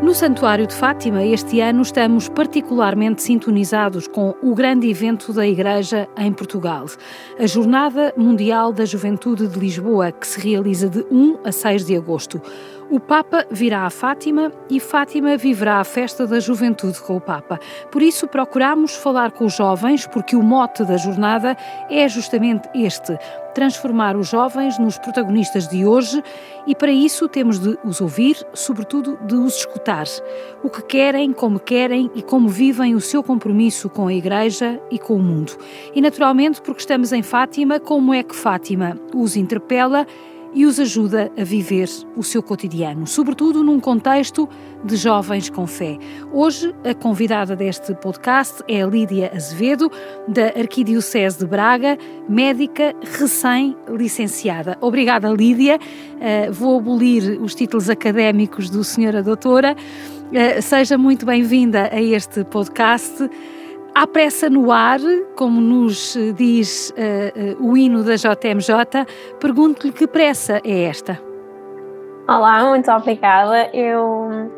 No 0.00 0.14
Santuário 0.14 0.64
de 0.64 0.74
Fátima, 0.74 1.24
este 1.24 1.60
ano 1.60 1.82
estamos 1.82 2.28
particularmente 2.28 3.20
sintonizados 3.20 4.06
com 4.06 4.32
o 4.40 4.54
grande 4.54 4.88
evento 4.88 5.32
da 5.32 5.44
Igreja 5.44 6.08
em 6.16 6.32
Portugal, 6.32 6.86
a 7.38 7.46
Jornada 7.48 8.14
Mundial 8.16 8.72
da 8.72 8.84
Juventude 8.84 9.48
de 9.48 9.58
Lisboa, 9.58 10.12
que 10.12 10.26
se 10.26 10.40
realiza 10.40 10.88
de 10.88 11.04
1 11.10 11.40
a 11.44 11.50
6 11.50 11.84
de 11.84 11.96
agosto. 11.96 12.40
O 12.90 12.98
Papa 12.98 13.46
virá 13.50 13.82
a 13.82 13.90
Fátima 13.90 14.50
e 14.70 14.80
Fátima 14.80 15.36
viverá 15.36 15.78
a 15.78 15.84
festa 15.84 16.26
da 16.26 16.40
juventude 16.40 16.98
com 17.02 17.18
o 17.18 17.20
Papa. 17.20 17.60
Por 17.92 18.00
isso 18.00 18.26
procuramos 18.26 18.94
falar 18.94 19.32
com 19.32 19.44
os 19.44 19.54
jovens, 19.54 20.06
porque 20.06 20.34
o 20.34 20.42
mote 20.42 20.84
da 20.84 20.96
jornada 20.96 21.54
é 21.90 22.08
justamente 22.08 22.66
este: 22.74 23.18
transformar 23.54 24.16
os 24.16 24.30
jovens 24.30 24.78
nos 24.78 24.96
protagonistas 24.96 25.68
de 25.68 25.84
hoje 25.84 26.22
e 26.66 26.74
para 26.74 26.90
isso 26.90 27.28
temos 27.28 27.58
de 27.58 27.78
os 27.84 28.00
ouvir, 28.00 28.38
sobretudo 28.54 29.18
de 29.26 29.34
os 29.34 29.56
escutar. 29.56 30.06
O 30.62 30.70
que 30.70 30.80
querem, 30.80 31.30
como 31.34 31.60
querem 31.60 32.10
e 32.14 32.22
como 32.22 32.48
vivem 32.48 32.94
o 32.94 33.02
seu 33.02 33.22
compromisso 33.22 33.90
com 33.90 34.06
a 34.06 34.14
Igreja 34.14 34.80
e 34.90 34.98
com 34.98 35.16
o 35.16 35.22
mundo. 35.22 35.52
E 35.94 36.00
naturalmente, 36.00 36.62
porque 36.62 36.80
estamos 36.80 37.12
em 37.12 37.22
Fátima, 37.22 37.78
como 37.78 38.14
é 38.14 38.22
que 38.22 38.34
Fátima 38.34 38.98
os 39.14 39.36
interpela 39.36 40.06
e 40.54 40.64
os 40.64 40.78
ajuda 40.80 41.30
a 41.38 41.44
viver 41.44 41.88
o 42.16 42.22
seu 42.22 42.42
cotidiano, 42.42 43.06
sobretudo 43.06 43.62
num 43.62 43.78
contexto 43.78 44.48
de 44.84 44.96
jovens 44.96 45.50
com 45.50 45.66
fé. 45.66 45.98
Hoje, 46.32 46.74
a 46.84 46.94
convidada 46.94 47.54
deste 47.54 47.94
podcast 47.94 48.62
é 48.68 48.82
a 48.82 48.86
Lídia 48.86 49.32
Azevedo, 49.34 49.90
da 50.26 50.46
Arquidiocese 50.46 51.38
de 51.38 51.46
Braga, 51.46 51.98
médica 52.28 52.94
recém-licenciada. 53.18 54.76
Obrigada, 54.80 55.28
Lídia. 55.28 55.78
Uh, 55.78 56.52
vou 56.52 56.78
abolir 56.78 57.40
os 57.40 57.54
títulos 57.54 57.90
académicos 57.90 58.70
do 58.70 58.82
Senhora 58.84 59.22
Doutora. 59.22 59.74
Uh, 59.74 60.62
seja 60.62 60.96
muito 60.96 61.26
bem-vinda 61.26 61.90
a 61.92 62.00
este 62.00 62.44
podcast. 62.44 63.28
Há 63.98 64.06
pressa 64.06 64.48
no 64.48 64.70
ar, 64.70 65.00
como 65.34 65.60
nos 65.60 66.14
eh, 66.14 66.30
diz 66.30 66.90
uh, 66.90 67.60
uh, 67.60 67.68
o 67.68 67.76
hino 67.76 68.04
da 68.04 68.14
JMJ. 68.14 69.04
Pergunto-lhe 69.40 69.92
que 69.92 70.06
pressa 70.06 70.60
é 70.62 70.84
esta? 70.84 71.20
Olá, 72.28 72.64
muito 72.68 72.88
obrigada. 72.92 73.68
Eu 73.74 74.52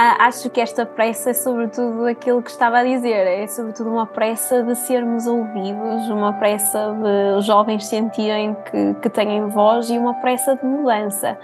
acho 0.00 0.48
que 0.50 0.60
esta 0.60 0.86
pressa 0.86 1.30
é 1.30 1.32
sobretudo 1.32 2.04
aquilo 2.04 2.40
que 2.40 2.50
estava 2.50 2.78
a 2.78 2.84
dizer, 2.84 3.26
é 3.26 3.46
sobretudo 3.48 3.90
uma 3.90 4.06
pressa 4.06 4.62
de 4.62 4.76
sermos 4.76 5.26
ouvidos, 5.26 6.08
uma 6.08 6.32
pressa 6.34 6.94
de 6.94 7.36
os 7.36 7.44
jovens 7.44 7.86
sentirem 7.86 8.56
que, 8.70 8.94
que 8.94 9.10
têm 9.10 9.48
voz 9.48 9.90
e 9.90 9.98
uma 9.98 10.14
pressa 10.14 10.54
de 10.54 10.64
mudança. 10.64 11.36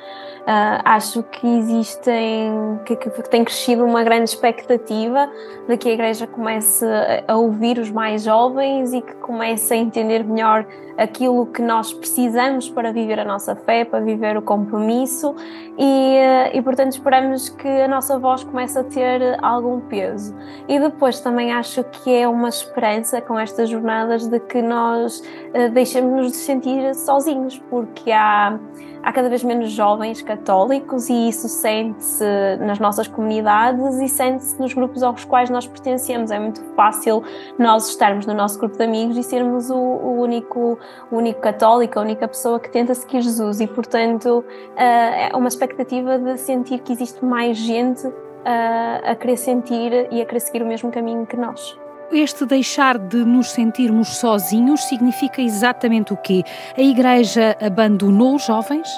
Uh, 0.42 0.78
acho 0.84 1.22
que 1.22 1.46
existem, 1.46 2.78
que, 2.84 2.94
que, 2.94 3.10
tem 3.28 3.42
crescido 3.44 3.84
uma 3.84 4.04
grande 4.04 4.30
expectativa 4.30 5.28
de 5.66 5.76
que 5.76 5.88
a 5.88 5.92
Igreja 5.92 6.26
comece 6.26 6.84
a 7.26 7.34
ouvir 7.34 7.78
os 7.78 7.90
mais 7.90 8.22
jovens 8.22 8.92
e 8.92 9.00
que 9.00 9.14
comece 9.14 9.72
a 9.72 9.76
entender 9.76 10.22
melhor 10.22 10.66
aquilo 10.96 11.46
que 11.46 11.62
nós 11.62 11.92
precisamos 11.92 12.68
para 12.70 12.92
viver 12.92 13.18
a 13.18 13.24
nossa 13.24 13.56
fé, 13.56 13.84
para 13.84 14.00
viver 14.00 14.36
o 14.36 14.42
compromisso 14.42 15.34
e, 15.78 16.18
e 16.52 16.62
portanto 16.62 16.92
esperamos 16.92 17.48
que 17.48 17.66
a 17.66 17.88
nossa 17.88 18.18
voz 18.18 18.43
comece 18.44 18.78
a 18.78 18.84
ter 18.84 19.38
algum 19.42 19.80
peso. 19.80 20.34
E 20.68 20.78
depois 20.78 21.20
também 21.20 21.52
acho 21.52 21.82
que 21.84 22.14
é 22.14 22.28
uma 22.28 22.48
esperança 22.48 23.20
com 23.20 23.38
estas 23.38 23.68
jornadas 23.68 24.26
de 24.26 24.38
que 24.40 24.62
nós 24.62 25.20
uh, 25.20 25.70
deixemos 25.72 26.30
de 26.30 26.36
sentir 26.36 26.94
sozinhos, 26.94 27.58
porque 27.70 28.10
há 28.10 28.58
há 29.04 29.12
cada 29.12 29.28
vez 29.28 29.44
menos 29.44 29.70
jovens 29.70 30.22
católicos 30.22 31.10
e 31.10 31.28
isso 31.28 31.46
sente-se 31.46 32.24
nas 32.60 32.78
nossas 32.78 33.06
comunidades 33.06 34.00
e 34.00 34.08
sente-se 34.08 34.58
nos 34.58 34.72
grupos 34.72 35.02
aos 35.02 35.24
quais 35.24 35.50
nós 35.50 35.66
pertencemos. 35.66 36.30
É 36.30 36.38
muito 36.38 36.62
fácil 36.74 37.22
nós 37.58 37.88
estarmos 37.90 38.24
no 38.24 38.32
nosso 38.32 38.58
grupo 38.58 38.78
de 38.78 38.82
amigos 38.82 39.18
e 39.18 39.22
sermos 39.22 39.68
o, 39.68 39.76
o 39.76 40.20
único, 40.20 40.78
o 41.10 41.16
único 41.16 41.40
católico, 41.40 41.98
a 41.98 42.02
única 42.02 42.26
pessoa 42.26 42.58
que 42.58 42.70
tenta 42.70 42.94
seguir 42.94 43.20
Jesus 43.20 43.60
e, 43.60 43.66
portanto, 43.66 44.38
uh, 44.38 44.74
é 44.76 45.30
uma 45.34 45.48
expectativa 45.48 46.18
de 46.18 46.38
sentir 46.38 46.78
que 46.78 46.92
existe 46.92 47.22
mais 47.22 47.58
gente 47.58 48.10
uh, 48.44 49.10
a 49.10 49.14
querer 49.14 49.36
sentir 49.36 50.08
e 50.10 50.20
a 50.20 50.24
querer 50.24 50.40
seguir 50.40 50.62
o 50.62 50.66
mesmo 50.66 50.90
caminho 50.90 51.26
que 51.26 51.36
nós. 51.36 51.76
Este 52.12 52.44
deixar 52.44 52.98
de 52.98 53.24
nos 53.24 53.50
sentirmos 53.50 54.08
sozinhos 54.18 54.84
significa 54.84 55.40
exatamente 55.40 56.12
o 56.12 56.16
quê? 56.16 56.42
A 56.76 56.80
Igreja 56.80 57.56
abandonou 57.60 58.36
os 58.36 58.44
jovens? 58.44 58.88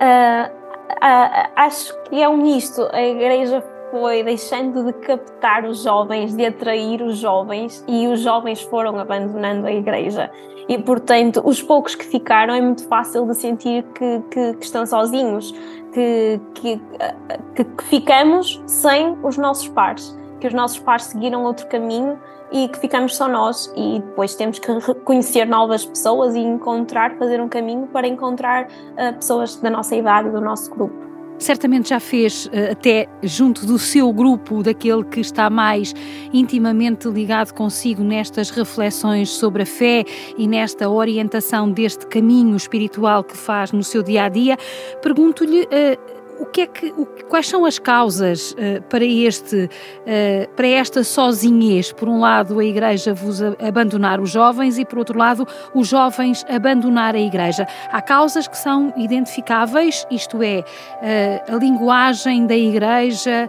Uh, 0.00 0.48
uh, 0.48 1.50
acho 1.56 1.92
que 2.04 2.22
é 2.22 2.28
um 2.28 2.36
misto. 2.36 2.86
A 2.92 3.02
Igreja 3.02 3.64
foi 3.90 4.22
deixando 4.22 4.84
de 4.84 4.92
captar 4.92 5.64
os 5.64 5.82
jovens, 5.82 6.34
de 6.34 6.44
atrair 6.44 7.00
os 7.02 7.18
jovens, 7.18 7.84
e 7.88 8.06
os 8.06 8.20
jovens 8.20 8.60
foram 8.62 8.98
abandonando 8.98 9.66
a 9.66 9.72
Igreja. 9.72 10.30
E, 10.68 10.78
portanto, 10.78 11.40
os 11.44 11.62
poucos 11.62 11.94
que 11.94 12.04
ficaram 12.04 12.52
é 12.52 12.60
muito 12.60 12.86
fácil 12.88 13.24
de 13.26 13.34
sentir 13.34 13.84
que, 13.94 14.20
que, 14.30 14.54
que 14.54 14.64
estão 14.64 14.84
sozinhos, 14.84 15.54
que, 15.96 16.40
que, 16.54 16.80
que 17.54 17.84
ficamos 17.84 18.62
sem 18.66 19.16
os 19.22 19.38
nossos 19.38 19.68
pares 19.68 20.14
que 20.40 20.46
os 20.46 20.52
nossos 20.52 20.78
pais 20.78 21.04
seguiram 21.04 21.44
outro 21.44 21.66
caminho 21.66 22.18
e 22.52 22.68
que 22.68 22.78
ficamos 22.78 23.16
só 23.16 23.26
nós 23.28 23.72
e 23.76 24.00
depois 24.00 24.34
temos 24.34 24.58
que 24.58 24.70
reconhecer 24.70 25.44
novas 25.46 25.84
pessoas 25.84 26.34
e 26.34 26.40
encontrar, 26.40 27.16
fazer 27.16 27.40
um 27.40 27.48
caminho 27.48 27.86
para 27.88 28.06
encontrar 28.06 28.64
uh, 28.66 29.14
pessoas 29.14 29.56
da 29.56 29.70
nossa 29.70 29.96
idade, 29.96 30.30
do 30.30 30.40
nosso 30.40 30.70
grupo. 30.70 31.05
Certamente 31.38 31.90
já 31.90 32.00
fez 32.00 32.46
uh, 32.46 32.72
até 32.72 33.08
junto 33.22 33.66
do 33.66 33.78
seu 33.78 34.12
grupo, 34.12 34.62
daquele 34.62 35.04
que 35.04 35.20
está 35.20 35.50
mais 35.50 35.94
intimamente 36.32 37.08
ligado 37.08 37.52
consigo 37.52 38.02
nestas 38.02 38.50
reflexões 38.50 39.30
sobre 39.30 39.62
a 39.62 39.66
fé 39.66 40.04
e 40.38 40.48
nesta 40.48 40.88
orientação 40.88 41.70
deste 41.70 42.06
caminho 42.06 42.56
espiritual 42.56 43.22
que 43.22 43.36
faz 43.36 43.72
no 43.72 43.82
seu 43.82 44.02
dia 44.02 44.24
a 44.24 44.28
dia. 44.28 44.56
Pergunto-lhe. 45.02 45.68
O 46.38 46.46
que 46.46 46.60
é 46.62 46.66
que, 46.66 46.86
o, 46.96 47.06
quais 47.28 47.48
são 47.48 47.64
as 47.64 47.78
causas 47.78 48.52
uh, 48.52 48.82
para, 48.88 49.04
este, 49.04 49.64
uh, 49.64 50.48
para 50.54 50.66
esta 50.66 51.02
sozinhez? 51.02 51.92
Por 51.92 52.08
um 52.08 52.20
lado, 52.20 52.58
a 52.58 52.64
Igreja 52.64 53.14
vos 53.14 53.42
abandonar 53.42 54.20
os 54.20 54.30
jovens 54.30 54.78
e, 54.78 54.84
por 54.84 54.98
outro 54.98 55.18
lado, 55.18 55.46
os 55.74 55.88
jovens 55.88 56.44
abandonar 56.48 57.14
a 57.14 57.20
Igreja. 57.20 57.66
Há 57.90 58.02
causas 58.02 58.46
que 58.46 58.56
são 58.56 58.92
identificáveis, 58.96 60.06
isto 60.10 60.42
é, 60.42 60.60
uh, 60.60 61.54
a 61.54 61.58
linguagem 61.58 62.46
da 62.46 62.56
Igreja, 62.56 63.48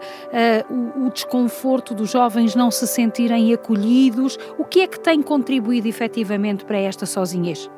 o, 0.70 1.08
o 1.08 1.10
desconforto 1.12 1.94
dos 1.94 2.12
jovens 2.12 2.56
não 2.56 2.72
se 2.72 2.88
sentirem 2.88 3.54
acolhidos. 3.54 4.38
O 4.58 4.64
que 4.64 4.82
é 4.82 4.88
que 4.88 5.00
tem 5.00 5.22
contribuído 5.22 5.88
efetivamente 5.88 6.66
para 6.66 6.78
esta 6.78 7.06
sozinhez? 7.06 7.70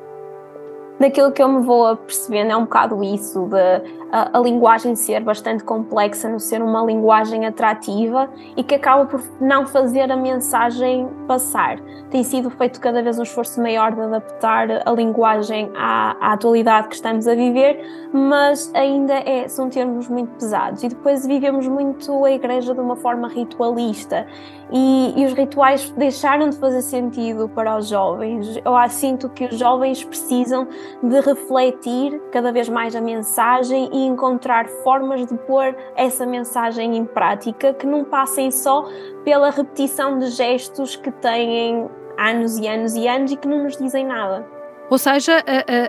Daquilo 0.99 1.31
que 1.31 1.41
eu 1.41 1.47
me 1.47 1.65
vou 1.65 1.87
apercebendo 1.87 2.51
é 2.51 2.57
um 2.57 2.63
bocado 2.63 3.03
isso, 3.03 3.47
de 3.47 3.99
a, 4.11 4.37
a, 4.37 4.41
linguagem 4.41 4.95
ser 4.95 5.21
bastante 5.21 5.63
complexa, 5.63 6.27
não 6.27 6.39
ser 6.39 6.61
uma 6.61 6.83
linguagem 6.83 7.45
atrativa 7.45 8.29
e 8.57 8.63
que 8.63 8.75
acaba 8.75 9.05
por 9.05 9.21
não 9.39 9.65
fazer 9.65 10.11
a 10.11 10.17
mensagem 10.17 11.07
passar. 11.27 11.79
Tem 12.09 12.23
sido 12.23 12.49
feito 12.49 12.79
cada 12.81 13.01
vez 13.01 13.19
um 13.19 13.23
esforço 13.23 13.61
maior 13.61 13.91
de 13.93 14.01
adaptar 14.01 14.67
a 14.85 14.91
linguagem 14.91 15.71
à, 15.75 16.15
à 16.19 16.33
atualidade 16.33 16.87
que 16.87 16.95
estamos 16.95 17.27
a 17.27 17.35
viver, 17.35 17.79
mas 18.11 18.71
ainda 18.73 19.13
é, 19.13 19.47
são 19.47 19.69
termos 19.69 20.07
muito 20.07 20.31
pesados. 20.35 20.83
E 20.83 20.89
depois 20.89 21.25
vivemos 21.25 21.67
muito 21.67 22.25
a 22.25 22.31
igreja 22.31 22.73
de 22.73 22.79
uma 22.79 22.95
forma 22.95 23.27
ritualista 23.27 24.25
e, 24.71 25.13
e, 25.17 25.25
os 25.25 25.33
rituais 25.33 25.89
deixaram 25.91 26.49
de 26.49 26.57
fazer 26.57 26.81
sentido 26.81 27.49
para 27.49 27.77
os 27.77 27.87
jovens. 27.87 28.57
Eu 28.57 28.89
sinto 28.89 29.29
que 29.29 29.45
os 29.45 29.57
jovens 29.57 30.03
precisam 30.03 30.67
de 31.01 31.19
refletir 31.21 32.21
cada 32.31 32.51
vez 32.51 32.69
mais 32.69 32.95
a 32.95 33.01
mensagem 33.01 33.89
e 33.91 34.05
encontrar 34.05 34.67
formas 34.83 35.25
de 35.25 35.35
pôr 35.39 35.75
essa 35.95 36.25
mensagem 36.25 36.95
em 36.95 37.05
prática 37.05 37.73
que 37.73 37.87
não 37.87 38.03
passem 38.03 38.51
só 38.51 38.85
pela 39.23 39.49
repetição 39.49 40.19
de 40.19 40.27
gestos 40.27 40.95
que 40.95 41.11
têm 41.11 41.89
anos 42.17 42.57
e 42.57 42.67
anos 42.67 42.95
e 42.95 43.07
anos 43.07 43.31
e 43.31 43.37
que 43.37 43.47
não 43.47 43.63
nos 43.63 43.77
dizem 43.77 44.05
nada. 44.05 44.58
Ou 44.89 44.97
seja, 44.97 45.43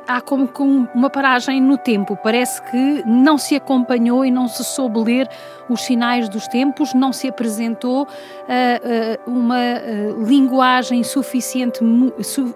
há 0.06 0.20
como 0.20 0.47
que 0.47 0.62
uma 0.62 1.08
paragem 1.08 1.61
no 1.61 1.79
tempo. 1.79 2.17
Parece 2.23 2.62
que 2.70 3.02
não 3.06 3.38
se 3.38 3.56
acompanhou 3.56 4.25
e 4.25 4.31
não 4.31 4.47
se 4.47 4.62
soube 4.62 5.00
ler 5.00 5.29
os 5.69 5.81
sinais 5.82 6.29
dos 6.29 6.47
tempos, 6.49 6.93
não 6.93 7.12
se 7.12 7.29
apresentou 7.29 8.06
uma 9.26 9.58
linguagem 10.26 11.02
suficiente, 11.02 11.81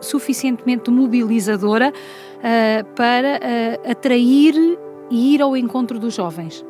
suficientemente 0.00 0.91
mobilizadora 0.91 1.93
para 2.94 3.41
atrair 3.91 4.55
e 5.11 5.35
ir 5.35 5.41
ao 5.41 5.56
encontro 5.56 5.99
dos 5.99 6.14
jovens. 6.14 6.64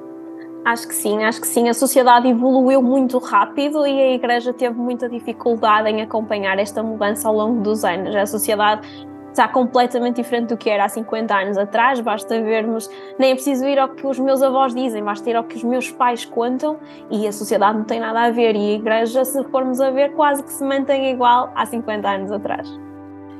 Acho 0.64 0.88
que 0.88 0.94
sim, 0.94 1.22
acho 1.24 1.40
que 1.42 1.46
sim. 1.46 1.68
A 1.68 1.74
sociedade 1.74 2.26
evoluiu 2.26 2.80
muito 2.80 3.18
rápido 3.18 3.86
e 3.86 4.00
a 4.00 4.14
Igreja 4.14 4.52
teve 4.52 4.74
muita 4.78 5.08
dificuldade 5.08 5.90
em 5.90 6.00
acompanhar 6.00 6.58
esta 6.58 6.82
mudança 6.82 7.28
ao 7.28 7.34
longo 7.34 7.60
dos 7.60 7.84
anos. 7.84 8.14
A 8.16 8.24
sociedade 8.24 8.88
está 9.34 9.48
completamente 9.48 10.16
diferente 10.16 10.48
do 10.48 10.56
que 10.56 10.70
era 10.70 10.84
há 10.84 10.88
50 10.88 11.34
anos 11.34 11.58
atrás. 11.58 12.00
Basta 12.00 12.40
vermos, 12.40 12.88
nem 13.18 13.32
é 13.32 13.34
preciso 13.34 13.66
ir 13.66 13.78
ao 13.78 13.88
que 13.88 14.06
os 14.06 14.18
meus 14.18 14.40
avós 14.42 14.74
dizem, 14.74 15.02
basta 15.02 15.28
ir 15.28 15.36
ao 15.36 15.44
que 15.44 15.56
os 15.56 15.64
meus 15.64 15.90
pais 15.90 16.24
contam 16.24 16.78
e 17.10 17.26
a 17.26 17.32
sociedade 17.32 17.76
não 17.76 17.84
tem 17.84 18.00
nada 18.00 18.22
a 18.22 18.30
ver. 18.30 18.54
E 18.54 18.72
a 18.72 18.74
igreja, 18.74 19.24
se 19.24 19.42
formos 19.44 19.80
a 19.80 19.90
ver, 19.90 20.12
quase 20.12 20.42
que 20.42 20.52
se 20.52 20.64
mantém 20.64 21.10
igual 21.10 21.50
há 21.54 21.66
50 21.66 22.08
anos 22.08 22.32
atrás. 22.32 22.83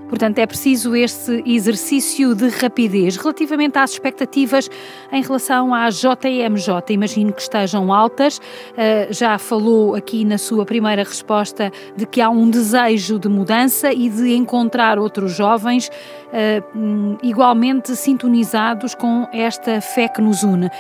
Portanto, 0.09 0.39
é 0.39 0.47
preciso 0.47 0.95
este 0.95 1.43
exercício 1.47 2.35
de 2.35 2.49
rapidez. 2.49 3.17
Relativamente 3.17 3.79
às 3.79 3.93
expectativas 3.93 4.69
em 5.11 5.23
relação 5.23 5.75
à 5.75 5.89
JMJ, 5.89 6.91
imagino 6.91 7.33
que 7.33 7.41
estejam 7.41 7.93
altas. 7.93 8.39
Uh, 8.39 9.13
já 9.13 9.39
falou 9.39 9.95
aqui 9.95 10.25
na 10.25 10.39
sua 10.39 10.65
primeira 10.65 11.03
resposta 11.03 11.73
de 11.97 12.07
que 12.07 12.21
há 12.21 12.29
um 12.29 12.49
desejo 12.51 13.19
de 13.19 13.29
mudança 13.29 13.93
e 13.93 14.09
de 14.09 14.35
encontrar 14.35 14.99
outros 14.99 15.33
jovens 15.33 15.89
uh, 15.89 17.19
igualmente 17.23 17.97
sintonizados 17.97 18.95
com 18.95 19.27
esta 19.33 19.81
fé 19.81 20.09
que 20.09 20.21
nos 20.21 20.43
une. 20.43 20.67
Uh, 20.67 20.71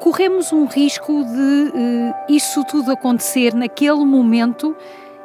corremos 0.00 0.52
um 0.52 0.66
risco 0.66 1.24
de 1.24 2.34
isso 2.34 2.64
tudo 2.64 2.90
acontecer 2.90 3.54
naquele 3.54 4.04
momento 4.04 4.74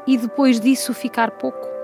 e 0.06 0.18
depois 0.18 0.60
disso 0.60 0.94
ficar 0.94 1.32
pouco? 1.32 1.75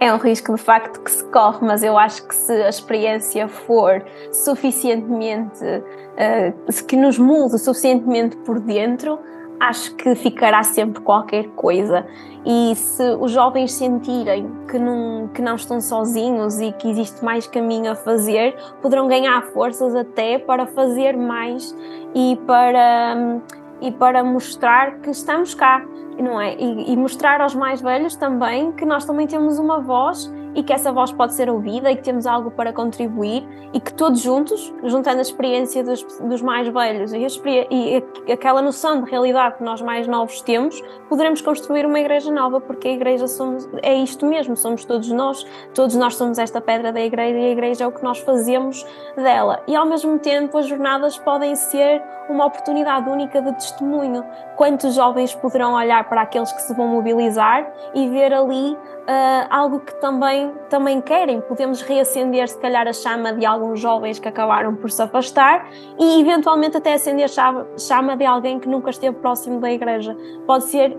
É 0.00 0.12
um 0.12 0.16
risco 0.16 0.54
de 0.54 0.60
facto 0.60 1.00
que 1.02 1.10
se 1.10 1.22
corre, 1.24 1.58
mas 1.60 1.82
eu 1.82 1.96
acho 1.98 2.26
que 2.26 2.34
se 2.34 2.52
a 2.52 2.70
experiência 2.70 3.46
for 3.46 4.02
suficientemente, 4.32 5.62
uh, 5.62 6.86
que 6.86 6.96
nos 6.96 7.18
mude 7.18 7.58
suficientemente 7.58 8.34
por 8.38 8.58
dentro, 8.58 9.18
acho 9.60 9.94
que 9.96 10.14
ficará 10.14 10.62
sempre 10.62 11.02
qualquer 11.02 11.48
coisa. 11.48 12.06
E 12.46 12.74
se 12.74 13.02
os 13.20 13.30
jovens 13.30 13.74
sentirem 13.74 14.50
que 14.66 14.78
não, 14.78 15.28
que 15.28 15.42
não 15.42 15.56
estão 15.56 15.78
sozinhos 15.82 16.58
e 16.58 16.72
que 16.72 16.88
existe 16.88 17.22
mais 17.22 17.46
caminho 17.46 17.92
a 17.92 17.94
fazer, 17.94 18.56
poderão 18.80 19.06
ganhar 19.06 19.42
forças 19.52 19.94
até 19.94 20.38
para 20.38 20.66
fazer 20.66 21.14
mais 21.14 21.76
e 22.14 22.40
para, 22.46 23.42
e 23.82 23.92
para 23.92 24.24
mostrar 24.24 25.00
que 25.00 25.10
estamos 25.10 25.52
cá 25.52 25.84
não 26.22 26.40
é? 26.40 26.54
E, 26.56 26.92
e, 26.92 26.96
mostrar 26.96 27.40
aos 27.40 27.54
mais 27.54 27.80
velhos 27.80 28.16
também 28.16 28.72
que 28.72 28.84
nós 28.84 29.04
também 29.04 29.26
temos 29.26 29.58
uma 29.58 29.80
voz 29.80 30.32
e 30.54 30.62
que 30.62 30.72
essa 30.72 30.92
voz 30.92 31.12
pode 31.12 31.34
ser 31.34 31.48
ouvida 31.48 31.90
e 31.90 31.96
que 31.96 32.02
temos 32.02 32.26
algo 32.26 32.50
para 32.50 32.72
contribuir 32.72 33.46
e 33.72 33.80
que 33.80 33.92
todos 33.92 34.20
juntos, 34.20 34.72
juntando 34.84 35.18
a 35.18 35.22
experiência 35.22 35.82
dos, 35.84 36.02
dos 36.20 36.42
mais 36.42 36.68
velhos 36.68 37.12
e, 37.12 37.24
e 37.70 38.32
aquela 38.32 38.60
noção 38.60 39.02
de 39.02 39.10
realidade 39.10 39.56
que 39.58 39.62
nós 39.62 39.80
mais 39.80 40.06
novos 40.06 40.40
temos, 40.40 40.80
poderemos 41.08 41.40
construir 41.40 41.86
uma 41.86 42.00
igreja 42.00 42.30
nova, 42.32 42.60
porque 42.60 42.88
a 42.88 42.92
igreja 42.92 43.26
somos, 43.26 43.68
é 43.82 43.94
isto 43.94 44.26
mesmo, 44.26 44.56
somos 44.56 44.84
todos 44.84 45.08
nós, 45.10 45.44
todos 45.74 45.94
nós 45.96 46.16
somos 46.16 46.38
esta 46.38 46.60
pedra 46.60 46.92
da 46.92 47.00
igreja 47.00 47.38
e 47.38 47.44
a 47.46 47.50
igreja 47.50 47.84
é 47.84 47.86
o 47.86 47.92
que 47.92 48.02
nós 48.02 48.18
fazemos 48.18 48.84
dela. 49.16 49.62
E 49.66 49.76
ao 49.76 49.86
mesmo 49.86 50.18
tempo 50.18 50.58
as 50.58 50.66
jornadas 50.66 51.18
podem 51.18 51.54
ser 51.54 52.02
uma 52.28 52.46
oportunidade 52.46 53.08
única 53.08 53.42
de 53.42 53.52
testemunho. 53.54 54.24
Quantos 54.56 54.94
jovens 54.94 55.34
poderão 55.34 55.74
olhar 55.74 56.08
para 56.08 56.22
aqueles 56.22 56.52
que 56.52 56.62
se 56.62 56.74
vão 56.74 56.86
mobilizar 56.86 57.70
e 57.94 58.08
ver 58.08 58.32
ali 58.32 58.76
uh, 59.10 59.46
algo 59.50 59.80
que 59.80 60.00
também, 60.00 60.52
também 60.68 61.00
querem. 61.00 61.40
Podemos 61.40 61.82
reacender, 61.82 62.48
se 62.48 62.58
calhar, 62.58 62.86
a 62.86 62.92
chama 62.92 63.32
de 63.32 63.44
alguns 63.44 63.80
jovens 63.80 64.18
que 64.18 64.28
acabaram 64.28 64.76
por 64.76 64.90
se 64.90 65.02
afastar 65.02 65.68
e, 65.98 66.20
eventualmente, 66.20 66.76
até 66.76 66.94
acender 66.94 67.26
a 67.26 67.66
chama 67.76 68.16
de 68.16 68.24
alguém 68.24 68.60
que 68.60 68.68
nunca 68.68 68.90
esteve 68.90 69.16
próximo 69.16 69.60
da 69.60 69.70
igreja. 69.70 70.16
Pode 70.46 70.64
ser, 70.64 70.96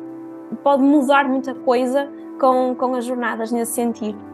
pode 0.62 0.84
mudar 0.84 1.28
muita 1.28 1.56
coisa 1.56 2.10
com, 2.40 2.76
com 2.76 2.96
as 2.96 3.06
jornadas 3.06 3.52
nesse 3.52 3.74
sentido 3.74 4.31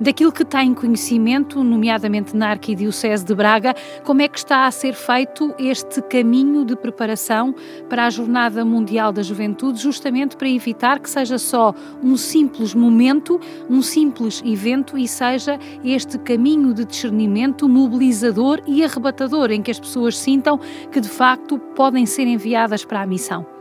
daquilo 0.00 0.32
que 0.32 0.44
tem 0.44 0.72
conhecimento, 0.72 1.62
nomeadamente 1.62 2.34
na 2.34 2.50
Arquidiocese 2.50 3.24
de 3.24 3.34
Braga, 3.34 3.74
como 4.04 4.22
é 4.22 4.28
que 4.28 4.38
está 4.38 4.66
a 4.66 4.70
ser 4.70 4.94
feito 4.94 5.54
este 5.58 6.00
caminho 6.02 6.64
de 6.64 6.74
preparação 6.74 7.54
para 7.88 8.06
a 8.06 8.10
Jornada 8.10 8.64
Mundial 8.64 9.12
da 9.12 9.22
Juventude, 9.22 9.80
justamente 9.80 10.36
para 10.36 10.48
evitar 10.48 10.98
que 10.98 11.10
seja 11.10 11.38
só 11.38 11.74
um 12.02 12.16
simples 12.16 12.74
momento, 12.74 13.38
um 13.68 13.82
simples 13.82 14.42
evento 14.44 14.96
e 14.96 15.06
seja 15.06 15.58
este 15.84 16.18
caminho 16.18 16.72
de 16.72 16.84
discernimento 16.84 17.68
mobilizador 17.68 18.62
e 18.66 18.82
arrebatador 18.82 19.50
em 19.50 19.62
que 19.62 19.70
as 19.70 19.78
pessoas 19.78 20.16
sintam 20.16 20.58
que 20.90 21.00
de 21.00 21.08
facto 21.08 21.58
podem 21.58 22.06
ser 22.06 22.26
enviadas 22.26 22.84
para 22.84 23.02
a 23.02 23.06
missão. 23.06 23.59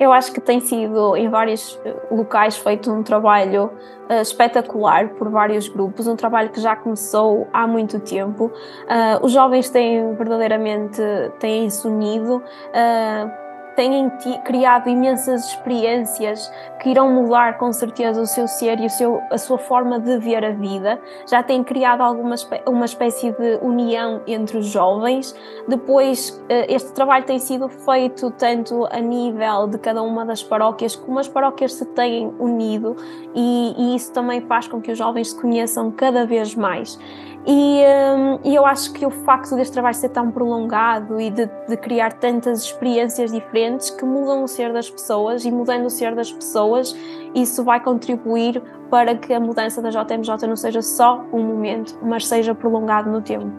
Eu 0.00 0.14
acho 0.14 0.32
que 0.32 0.40
tem 0.40 0.60
sido 0.60 1.14
em 1.14 1.28
vários 1.28 1.78
eh, 1.84 1.94
locais 2.10 2.56
feito 2.56 2.90
um 2.90 3.02
trabalho 3.02 3.70
uh, 4.08 4.22
espetacular 4.22 5.10
por 5.10 5.28
vários 5.28 5.68
grupos, 5.68 6.06
um 6.06 6.16
trabalho 6.16 6.48
que 6.48 6.58
já 6.58 6.74
começou 6.74 7.46
há 7.52 7.66
muito 7.66 8.00
tempo. 8.00 8.46
Uh, 8.46 9.22
os 9.22 9.30
jovens 9.30 9.68
têm 9.68 10.14
verdadeiramente 10.14 11.02
têm 11.38 11.68
se 11.68 11.86
unido. 11.86 12.36
Uh, 12.36 13.39
têm 13.80 14.10
criado 14.44 14.90
imensas 14.90 15.46
experiências 15.46 16.52
que 16.82 16.90
irão 16.90 17.10
mudar 17.10 17.56
com 17.56 17.72
certeza 17.72 18.20
o 18.20 18.26
seu 18.26 18.46
ser 18.46 18.78
e 18.78 18.84
o 18.84 18.90
seu, 18.90 19.22
a 19.30 19.38
sua 19.38 19.56
forma 19.56 19.98
de 19.98 20.18
ver 20.18 20.44
a 20.44 20.50
vida. 20.50 21.00
Já 21.26 21.42
têm 21.42 21.64
criado 21.64 22.02
alguma 22.02 22.34
uma 22.66 22.84
espécie 22.84 23.32
de 23.32 23.58
união 23.62 24.20
entre 24.26 24.58
os 24.58 24.66
jovens. 24.66 25.34
Depois, 25.66 26.38
eh, 26.50 26.66
este 26.68 26.92
trabalho 26.92 27.24
tem 27.24 27.38
sido 27.38 27.70
feito 27.70 28.30
tanto 28.32 28.86
a 28.90 29.00
nível 29.00 29.66
de 29.68 29.78
cada 29.78 30.02
uma 30.02 30.26
das 30.26 30.42
paróquias, 30.42 30.94
como 30.94 31.18
as 31.18 31.28
paróquias 31.28 31.72
se 31.72 31.86
têm 31.86 32.30
unido, 32.38 32.96
e, 33.34 33.74
e 33.78 33.96
isso 33.96 34.12
também 34.12 34.42
faz 34.42 34.68
com 34.68 34.78
que 34.78 34.92
os 34.92 34.98
jovens 34.98 35.30
se 35.30 35.40
conheçam 35.40 35.90
cada 35.90 36.26
vez 36.26 36.54
mais. 36.54 36.98
E, 37.46 37.80
um, 38.16 38.38
e, 38.44 38.54
eu 38.54 38.66
acho 38.66 38.92
que 38.92 39.06
o 39.06 39.10
facto 39.10 39.56
deste 39.56 39.72
trabalho 39.72 39.94
ser 39.94 40.10
tão 40.10 40.30
prolongado 40.30 41.18
e 41.18 41.30
de, 41.30 41.48
de, 41.68 41.76
criar 41.78 42.12
tantas 42.12 42.64
experiências 42.64 43.32
diferentes 43.32 43.88
que 43.88 44.04
mudam 44.04 44.44
o 44.44 44.48
ser 44.48 44.72
das 44.72 44.90
pessoas 44.90 45.44
e 45.44 45.50
mudando 45.50 45.86
o 45.86 45.90
ser 45.90 46.14
das 46.14 46.30
pessoas, 46.30 46.94
isso 47.34 47.64
vai 47.64 47.80
contribuir 47.82 48.62
para 48.90 49.14
que 49.14 49.32
a 49.32 49.40
mudança 49.40 49.80
da 49.80 49.88
JMJ 49.88 50.46
não 50.46 50.56
seja 50.56 50.82
só 50.82 51.24
um 51.32 51.42
momento, 51.42 51.98
mas 52.02 52.26
seja 52.26 52.54
prolongado 52.54 53.10
no 53.10 53.22
tempo. 53.22 53.50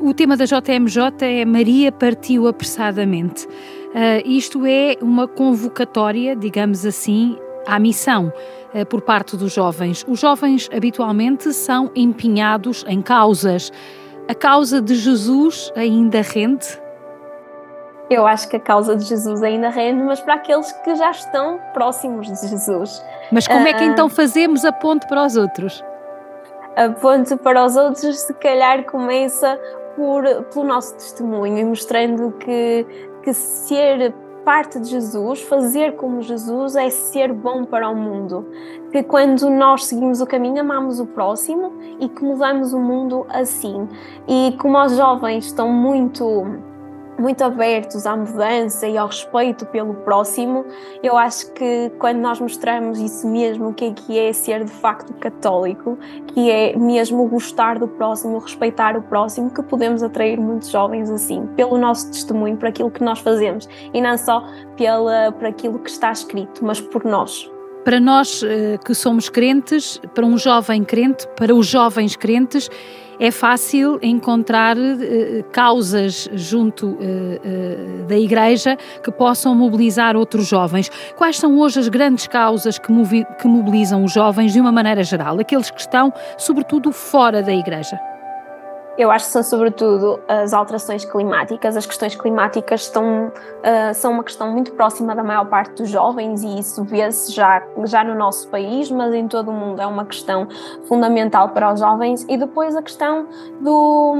O 0.00 0.12
tema 0.12 0.36
da 0.36 0.44
JMJ 0.44 1.40
é 1.40 1.44
Maria 1.44 1.92
partiu 1.92 2.46
apressadamente. 2.48 3.46
Uh, 3.46 4.22
isto 4.24 4.66
é 4.66 4.96
uma 5.00 5.26
convocatória, 5.26 6.36
digamos 6.36 6.84
assim, 6.84 7.36
à 7.68 7.78
missão 7.78 8.32
eh, 8.74 8.84
por 8.84 9.02
parte 9.02 9.36
dos 9.36 9.52
jovens. 9.52 10.04
Os 10.08 10.18
jovens 10.18 10.68
habitualmente 10.74 11.52
são 11.52 11.90
empenhados 11.94 12.84
em 12.88 13.02
causas. 13.02 13.70
A 14.26 14.34
causa 14.34 14.80
de 14.80 14.94
Jesus 14.94 15.70
ainda 15.76 16.22
rende? 16.22 16.66
Eu 18.10 18.26
acho 18.26 18.48
que 18.48 18.56
a 18.56 18.60
causa 18.60 18.96
de 18.96 19.04
Jesus 19.04 19.42
ainda 19.42 19.68
rende, 19.68 20.02
mas 20.02 20.18
para 20.20 20.34
aqueles 20.34 20.72
que 20.72 20.94
já 20.96 21.10
estão 21.10 21.60
próximos 21.74 22.26
de 22.26 22.48
Jesus. 22.48 23.04
Mas 23.30 23.46
como 23.46 23.68
é 23.68 23.74
que 23.74 23.84
uh, 23.84 23.88
então 23.88 24.08
fazemos 24.08 24.64
a 24.64 24.72
ponte 24.72 25.06
para 25.06 25.26
os 25.26 25.36
outros? 25.36 25.84
A 26.74 26.88
ponte 26.88 27.36
para 27.36 27.64
os 27.64 27.76
outros, 27.76 28.18
se 28.20 28.32
calhar, 28.34 28.84
começa 28.84 29.60
por, 29.94 30.24
pelo 30.44 30.64
nosso 30.64 30.94
testemunho 30.94 31.58
e 31.58 31.64
mostrando 31.64 32.32
que, 32.32 32.86
que 33.22 33.34
ser 33.34 34.14
parte 34.44 34.80
de 34.80 34.88
Jesus, 34.88 35.42
fazer 35.42 35.96
como 35.96 36.22
Jesus 36.22 36.76
é 36.76 36.90
ser 36.90 37.32
bom 37.32 37.64
para 37.64 37.88
o 37.88 37.94
mundo. 37.94 38.46
Que 38.90 39.02
quando 39.02 39.50
nós 39.50 39.84
seguimos 39.84 40.20
o 40.20 40.26
caminho, 40.26 40.60
amamos 40.60 41.00
o 41.00 41.06
próximo 41.06 41.72
e 42.00 42.08
que 42.08 42.22
mudamos 42.22 42.72
o 42.72 42.78
mundo 42.78 43.26
assim. 43.28 43.88
E 44.26 44.56
como 44.58 44.82
os 44.82 44.96
jovens 44.96 45.46
estão 45.46 45.72
muito 45.72 46.67
muito 47.18 47.42
abertos 47.42 48.06
à 48.06 48.16
mudança 48.16 48.86
e 48.86 48.96
ao 48.96 49.08
respeito 49.08 49.66
pelo 49.66 49.94
próximo, 49.94 50.64
eu 51.02 51.16
acho 51.16 51.52
que 51.52 51.90
quando 51.98 52.18
nós 52.18 52.40
mostramos 52.40 52.98
isso 52.98 53.28
mesmo, 53.28 53.68
o 53.68 53.74
que 53.74 53.86
é 53.86 53.92
que 53.92 54.18
é 54.18 54.32
ser 54.32 54.64
de 54.64 54.70
facto 54.70 55.12
católico, 55.14 55.98
que 56.28 56.50
é 56.50 56.76
mesmo 56.76 57.26
gostar 57.28 57.78
do 57.78 57.88
próximo, 57.88 58.38
respeitar 58.38 58.96
o 58.96 59.02
próximo, 59.02 59.50
que 59.50 59.62
podemos 59.62 60.02
atrair 60.02 60.38
muitos 60.40 60.70
jovens 60.70 61.10
assim, 61.10 61.46
pelo 61.56 61.76
nosso 61.76 62.10
testemunho, 62.10 62.56
por 62.56 62.68
aquilo 62.68 62.90
que 62.90 63.02
nós 63.02 63.18
fazemos 63.18 63.68
e 63.92 64.00
não 64.00 64.16
só 64.16 64.46
pela, 64.76 65.32
por 65.32 65.46
aquilo 65.46 65.78
que 65.78 65.90
está 65.90 66.12
escrito, 66.12 66.64
mas 66.64 66.80
por 66.80 67.04
nós. 67.04 67.50
Para 67.84 68.00
nós 68.00 68.42
eh, 68.42 68.78
que 68.84 68.94
somos 68.94 69.28
crentes, 69.28 70.00
para 70.14 70.26
um 70.26 70.36
jovem 70.36 70.84
crente, 70.84 71.26
para 71.36 71.54
os 71.54 71.66
jovens 71.66 72.16
crentes, 72.16 72.68
é 73.20 73.30
fácil 73.30 73.98
encontrar 74.02 74.76
uh, 74.76 75.44
causas 75.52 76.28
junto 76.32 76.86
uh, 76.86 76.92
uh, 76.92 78.04
da 78.06 78.18
Igreja 78.18 78.76
que 79.02 79.10
possam 79.10 79.54
mobilizar 79.54 80.16
outros 80.16 80.46
jovens. 80.46 80.90
Quais 81.16 81.38
são 81.38 81.58
hoje 81.58 81.80
as 81.80 81.88
grandes 81.88 82.26
causas 82.26 82.78
que, 82.78 82.92
que 83.40 83.48
mobilizam 83.48 84.04
os 84.04 84.12
jovens 84.12 84.52
de 84.52 84.60
uma 84.60 84.72
maneira 84.72 85.02
geral, 85.02 85.38
aqueles 85.38 85.70
que 85.70 85.80
estão, 85.80 86.12
sobretudo, 86.36 86.92
fora 86.92 87.42
da 87.42 87.52
Igreja? 87.52 87.98
Eu 88.98 89.12
acho 89.12 89.26
que 89.26 89.30
são 89.30 89.44
sobretudo 89.44 90.18
as 90.26 90.52
alterações 90.52 91.04
climáticas. 91.04 91.76
As 91.76 91.86
questões 91.86 92.16
climáticas 92.16 92.80
estão, 92.80 93.28
uh, 93.28 93.94
são 93.94 94.10
uma 94.10 94.24
questão 94.24 94.50
muito 94.50 94.72
próxima 94.72 95.14
da 95.14 95.22
maior 95.22 95.44
parte 95.44 95.74
dos 95.74 95.88
jovens 95.88 96.42
e 96.42 96.58
isso 96.58 96.82
vê-se 96.82 97.32
já, 97.32 97.62
já 97.84 98.02
no 98.02 98.16
nosso 98.16 98.48
país, 98.48 98.90
mas 98.90 99.14
em 99.14 99.28
todo 99.28 99.52
o 99.52 99.54
mundo 99.54 99.80
é 99.80 99.86
uma 99.86 100.04
questão 100.04 100.48
fundamental 100.88 101.50
para 101.50 101.72
os 101.72 101.78
jovens. 101.78 102.26
E 102.28 102.36
depois 102.36 102.74
a 102.74 102.82
questão 102.82 103.28
do, 103.60 104.16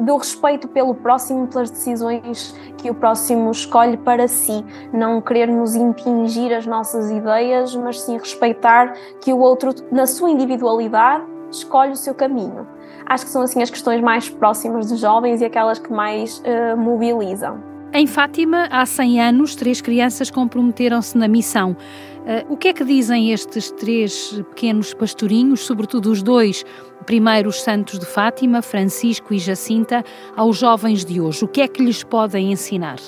do 0.00 0.16
respeito 0.16 0.68
pelo 0.68 0.94
próximo, 0.94 1.46
pelas 1.46 1.70
decisões 1.70 2.56
que 2.78 2.90
o 2.90 2.94
próximo 2.94 3.50
escolhe 3.50 3.98
para 3.98 4.26
si. 4.26 4.64
Não 4.90 5.20
querermos 5.20 5.74
impingir 5.74 6.56
as 6.56 6.64
nossas 6.64 7.10
ideias, 7.10 7.76
mas 7.76 8.00
sim 8.00 8.16
respeitar 8.16 8.94
que 9.20 9.34
o 9.34 9.38
outro, 9.38 9.74
na 9.92 10.06
sua 10.06 10.30
individualidade, 10.30 11.24
escolhe 11.50 11.92
o 11.92 11.96
seu 11.96 12.14
caminho 12.14 12.77
acho 13.08 13.24
que 13.24 13.30
são 13.30 13.42
assim 13.42 13.62
as 13.62 13.70
questões 13.70 14.00
mais 14.00 14.28
próximas 14.28 14.90
dos 14.90 15.00
jovens 15.00 15.40
e 15.40 15.44
aquelas 15.44 15.78
que 15.78 15.90
mais 15.90 16.40
uh, 16.40 16.76
mobilizam. 16.76 17.60
Em 17.92 18.06
Fátima, 18.06 18.68
há 18.70 18.84
100 18.84 19.20
anos, 19.22 19.56
três 19.56 19.80
crianças 19.80 20.30
comprometeram-se 20.30 21.16
na 21.16 21.26
missão. 21.26 21.72
Uh, 21.72 22.52
o 22.52 22.56
que 22.56 22.68
é 22.68 22.72
que 22.74 22.84
dizem 22.84 23.32
estes 23.32 23.70
três 23.70 24.32
pequenos 24.50 24.92
pastorinhos, 24.92 25.60
sobretudo 25.60 26.10
os 26.10 26.22
dois 26.22 26.64
primeiros 27.06 27.62
santos 27.62 27.98
de 27.98 28.04
Fátima, 28.04 28.60
Francisco 28.60 29.32
e 29.32 29.38
Jacinta, 29.38 30.04
aos 30.36 30.58
jovens 30.58 31.02
de 31.02 31.18
hoje? 31.18 31.44
O 31.46 31.48
que 31.48 31.62
é 31.62 31.68
que 31.68 31.82
lhes 31.82 32.04
podem 32.04 32.52
ensinar? 32.52 32.98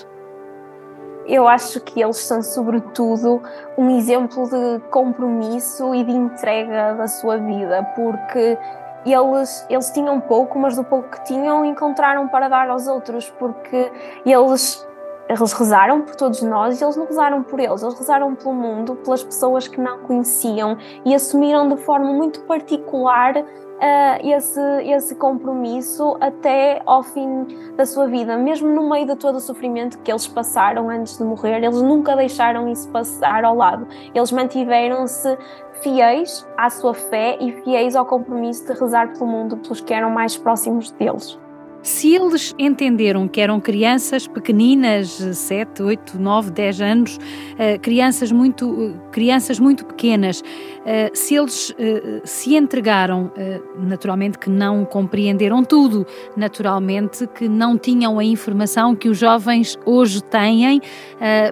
Eu 1.27 1.47
acho 1.47 1.81
que 1.83 2.03
eles 2.03 2.17
são, 2.17 2.43
sobretudo, 2.43 3.43
um 3.77 3.97
exemplo 3.99 4.49
de 4.49 4.81
compromisso 4.91 5.95
e 5.95 6.03
de 6.03 6.11
entrega 6.11 6.95
da 6.95 7.07
sua 7.07 7.37
vida, 7.37 7.87
porque 7.95 8.59
eles, 9.05 9.67
eles 9.69 9.91
tinham 9.91 10.21
pouco, 10.21 10.59
mas 10.59 10.77
do 10.77 10.85
pouco 10.85 11.09
que 11.11 11.25
tinham 11.25 11.65
encontraram 11.65 12.29
para 12.29 12.49
dar 12.49 12.69
aos 12.69 12.87
outros, 12.87 13.31
porque 13.39 13.91
eles, 14.27 14.87
eles 15.29 15.53
rezaram 15.53 16.03
por 16.03 16.17
todos 16.17 16.43
nós 16.43 16.81
e 16.81 16.85
eles 16.85 16.97
não 16.97 17.07
rezaram 17.07 17.43
por 17.43 17.59
eles, 17.59 17.83
eles 17.83 17.99
rezaram 17.99 18.35
pelo 18.35 18.53
mundo, 18.53 18.97
pelas 18.97 19.23
pessoas 19.23 19.67
que 19.67 19.81
não 19.81 20.01
conheciam 20.01 20.77
e 21.05 21.15
assumiram 21.15 21.69
de 21.69 21.77
forma 21.79 22.13
muito 22.13 22.41
particular 22.43 23.35
uh, 23.81 24.29
esse, 24.29 24.61
esse 24.85 25.15
compromisso 25.15 26.17
até 26.21 26.83
ao 26.85 27.03
fim 27.03 27.47
da 27.77 27.87
sua 27.87 28.07
vida, 28.07 28.37
mesmo 28.37 28.69
no 28.69 28.89
meio 28.89 29.07
de 29.07 29.17
todo 29.17 29.37
o 29.37 29.41
sofrimento 29.41 29.99
que 29.99 30.11
eles 30.11 30.27
passaram 30.27 30.89
antes 30.91 31.17
de 31.17 31.25
morrer, 31.25 31.63
eles 31.63 31.81
nunca 31.81 32.15
deixaram 32.15 32.69
isso 32.69 32.89
passar 32.91 33.45
ao 33.45 33.57
lado, 33.57 33.87
eles 34.15 34.31
mantiveram-se 34.31 35.37
fiéis 35.83 36.47
à 36.57 36.69
sua 36.69 36.95
fé 36.95 37.39
e 37.41 37.53
fiéis 37.63 37.97
ao 37.97 38.05
compromisso 38.05 38.67
de 38.67 38.79
rezar 38.79 39.13
pelo 39.13 39.27
mundo 39.27 39.57
pelos 39.57 39.81
que 39.81 39.95
eram 39.95 40.11
mais 40.11 40.37
próximos 40.37 40.91
deles. 40.93 41.39
Se 41.83 42.15
eles 42.15 42.55
entenderam 42.59 43.27
que 43.27 43.41
eram 43.41 43.59
crianças 43.59 44.29
pequeninas, 44.29 45.09
7, 45.13 45.83
8, 45.83 46.21
9, 46.21 46.51
10 46.51 46.81
anos, 46.83 47.19
eh, 47.59 47.79
crianças 47.79 48.31
muito, 48.31 48.95
crianças 49.11 49.59
muito 49.59 49.87
pequenas, 49.87 50.43
eh, 50.85 51.11
se 51.15 51.37
eles 51.37 51.75
eh, 51.79 52.21
se 52.23 52.55
entregaram, 52.55 53.33
naturalmente 53.79 54.39
que 54.39 54.51
não 54.51 54.85
compreenderam 54.85 55.65
tudo, 55.65 56.07
naturalmente 56.37 57.27
que 57.29 57.49
não 57.49 57.79
tinham 57.79 58.19
a 58.19 58.25
informação 58.25 58.95
que 58.95 59.09
os 59.09 59.19
jovens 59.19 59.79
hoje 59.87 60.23
têm 60.23 60.81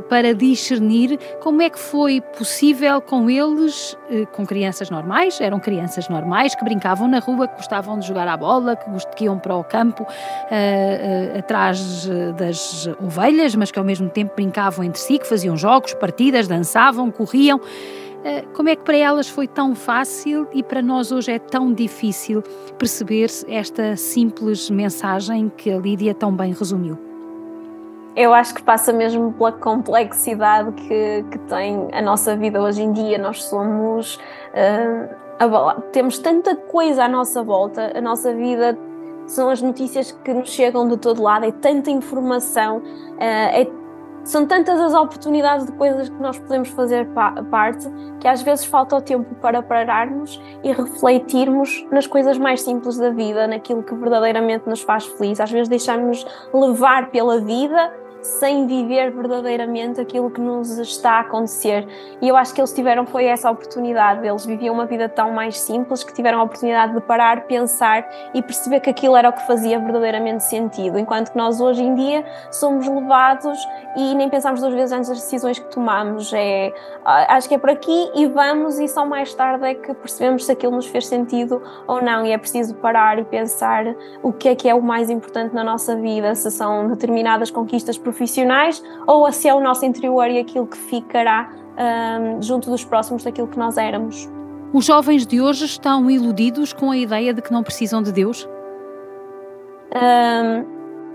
para 0.09 0.35
discernir 0.35 1.19
como 1.41 1.63
é 1.63 1.71
que 1.71 1.79
foi 1.79 2.21
possível 2.37 3.01
com 3.01 3.31
eles, 3.31 3.97
com 4.33 4.47
crianças 4.47 4.91
normais, 4.91 5.41
eram 5.41 5.59
crianças 5.59 6.09
normais 6.09 6.55
que 6.55 6.65
brincavam 6.65 7.09
na 7.09 7.19
rua, 7.19 7.49
que 7.49 7.57
gostavam 7.57 7.99
de 7.99 8.07
jogar 8.07 8.29
à 8.29 8.37
bola, 8.37 8.77
que 9.17 9.25
iam 9.25 9.39
para 9.39 9.57
o 9.57 9.65
campo 9.65 10.07
uh, 10.51 11.35
uh, 11.35 11.39
atrás 11.39 12.09
das 12.37 12.89
ovelhas, 13.01 13.55
mas 13.55 13.71
que 13.71 13.79
ao 13.79 13.85
mesmo 13.85 14.09
tempo 14.09 14.33
brincavam 14.35 14.85
entre 14.85 15.01
si, 15.01 15.19
que 15.19 15.27
faziam 15.27 15.57
jogos, 15.57 15.95
partidas, 15.95 16.47
dançavam, 16.49 17.11
corriam. 17.11 17.59
Uh, 17.59 18.49
como 18.53 18.69
é 18.69 18.75
que 18.75 18.83
para 18.83 18.97
elas 18.97 19.29
foi 19.29 19.47
tão 19.47 19.75
fácil 19.75 20.49
e 20.53 20.63
para 20.63 20.83
nós 20.83 21.13
hoje 21.13 21.33
é 21.33 21.39
tão 21.39 21.73
difícil 21.73 22.43
perceber 22.77 23.31
esta 23.49 23.97
simples 23.97 24.69
mensagem 24.71 25.53
que 25.57 25.71
a 25.71 25.79
Lídia 25.79 26.15
tão 26.15 26.33
bem 26.33 26.53
resumiu? 26.53 26.99
Eu 28.17 28.35
acho 28.35 28.53
que 28.53 28.63
passa 28.65 28.93
mesmo 28.93 29.33
pela 29.35 29.53
complexidade 29.53 30.73
que, 30.73 31.25
que 31.31 31.39
tem 31.49 31.87
a 31.93 32.03
nossa 32.03 32.37
vida 32.37 32.61
hoje 32.61 32.83
em 32.83 32.93
dia. 32.93 33.17
Nós 33.17 33.45
somos. 33.45 34.17
Uh, 34.17 35.29
temos 35.93 36.19
tanta 36.19 36.57
coisa 36.57 37.05
à 37.05 37.09
nossa 37.09 37.45
volta, 37.45 37.97
a 37.97 38.01
nossa 38.01 38.35
vida 38.35 38.77
são 39.29 39.49
as 39.49 39.63
notícias 39.63 40.11
que 40.11 40.33
nos 40.33 40.51
chegam 40.51 40.89
de 40.89 40.97
todo 40.97 41.23
lado, 41.23 41.45
é 41.45 41.53
tanta 41.53 41.91
informação, 41.91 42.83
eh, 43.21 43.63
é, 43.63 43.71
são 44.25 44.45
tantas 44.45 44.79
as 44.81 44.93
oportunidades 44.95 45.65
de 45.65 45.73
coisas 45.73 46.09
que 46.09 46.21
nós 46.21 46.39
podemos 46.39 46.69
fazer 46.71 47.09
parte 47.51 47.89
que 48.21 48.29
às 48.29 48.43
vezes 48.43 48.65
falta 48.67 48.97
o 48.97 49.01
tempo 49.01 49.35
para 49.37 49.63
pararmos 49.63 50.39
e 50.63 50.73
refletirmos 50.73 51.87
nas 51.91 52.07
coisas 52.07 52.37
mais 52.37 52.61
simples 52.61 52.99
da 52.99 53.11
vida, 53.11 53.47
naquilo 53.47 53.83
que 53.83 53.95
verdadeiramente 53.95 54.69
nos 54.69 54.83
faz 54.83 55.07
feliz. 55.07 55.41
Às 55.41 55.51
vezes 55.51 55.69
deixamos 55.69 56.27
levar 56.53 57.11
pela 57.11 57.41
vida 57.41 57.91
sem 58.23 58.67
viver 58.67 59.11
verdadeiramente 59.11 60.01
aquilo 60.01 60.31
que 60.31 60.41
nos 60.41 60.79
está 60.79 61.13
a 61.13 61.21
acontecer. 61.21 61.87
E 62.21 62.29
eu 62.29 62.37
acho 62.37 62.55
que 62.55 62.61
eles 62.61 62.73
tiveram 62.73 63.07
foi 63.07 63.27
essa 63.27 63.51
oportunidade. 63.51 64.27
Eles 64.27 64.45
viviam 64.45 64.75
uma 64.75 64.87
vida 64.87 65.09
tão 65.09 65.33
mais 65.33 65.59
simples 65.59 66.03
que 66.03 66.13
tiveram 66.13 66.41
a 66.41 66.43
oportunidade 66.43 66.95
de 66.95 67.01
parar, 67.01 67.43
pensar 67.43 68.09
e 68.35 68.43
perceber 68.43 68.81
que 68.81 68.91
aquilo 68.91 69.17
era 69.17 69.29
o 69.29 69.33
que 69.33 69.47
fazia 69.47 69.79
verdadeiramente 69.79 70.45
sentido. 70.45 70.99
Enquanto 70.99 71.33
que 71.33 71.39
nós 71.39 71.61
hoje 71.61 71.83
em 71.83 71.95
dia 71.95 72.25
somos 72.51 72.87
levados 72.87 73.59
e 73.97 74.15
nem 74.15 74.29
pensamos 74.29 74.61
duas 74.61 74.75
vezes 74.75 74.93
antes 74.93 75.09
das 75.09 75.19
decisões 75.19 75.59
que 75.59 75.67
tomamos. 75.71 76.33
É, 76.33 76.73
acho 77.05 77.49
que 77.49 77.55
é 77.55 77.59
por 77.59 77.71
aqui 77.71 78.11
e 78.15 78.27
vamos 78.27 78.79
e 78.79 78.89
só 78.89 79.05
mais 79.05 79.35
tarde 79.35 79.65
é 79.65 79.75
que 79.75 79.95
percebemos 79.95 80.45
se 80.45 80.53
aquilo 80.53 80.73
nos 80.73 80.87
fez 80.87 81.07
sentido 81.07 81.63
ou 81.87 82.03
não. 82.03 82.25
E 82.25 82.33
é 82.33 82.39
preciso 82.39 82.75
parar 82.75 83.19
e 83.19 83.25
pensar 83.25 83.85
o 84.23 84.33
que 84.33 84.49
é 84.49 84.55
que 84.55 84.69
é 84.69 84.75
o 84.75 84.83
mais 84.83 85.11
importante 85.11 85.55
na 85.55 85.65
nossa 85.65 85.97
vida, 85.97 86.35
se 86.35 86.51
são 86.51 86.89
determinadas 86.89 87.51
conquistas 87.51 87.97
profissionais 88.09 88.83
ou 89.07 89.31
se 89.33 89.49
é 89.49 89.55
o 89.55 89.61
nosso 89.61 89.85
interior 89.85 90.29
e 90.31 90.39
aquilo 90.39 90.67
que 90.67 90.77
ficará 90.77 91.51
um, 91.79 92.43
junto 92.43 92.71
dos 92.71 92.85
próximos 92.85 93.23
daquilo 93.25 93.47
que 93.47 93.59
nós 93.59 93.77
éramos. 93.77 94.29
Os 94.73 94.85
jovens 94.85 95.27
de 95.27 95.41
hoje 95.41 95.65
estão 95.65 96.11
iludidos 96.11 96.73
com 96.73 96.91
a 96.91 96.97
ideia 96.97 97.33
de 97.33 97.41
que 97.41 97.53
não 97.53 97.63
precisam 97.63 98.03
de 98.03 98.13
Deus? 98.13 98.49
Um, 99.95 100.65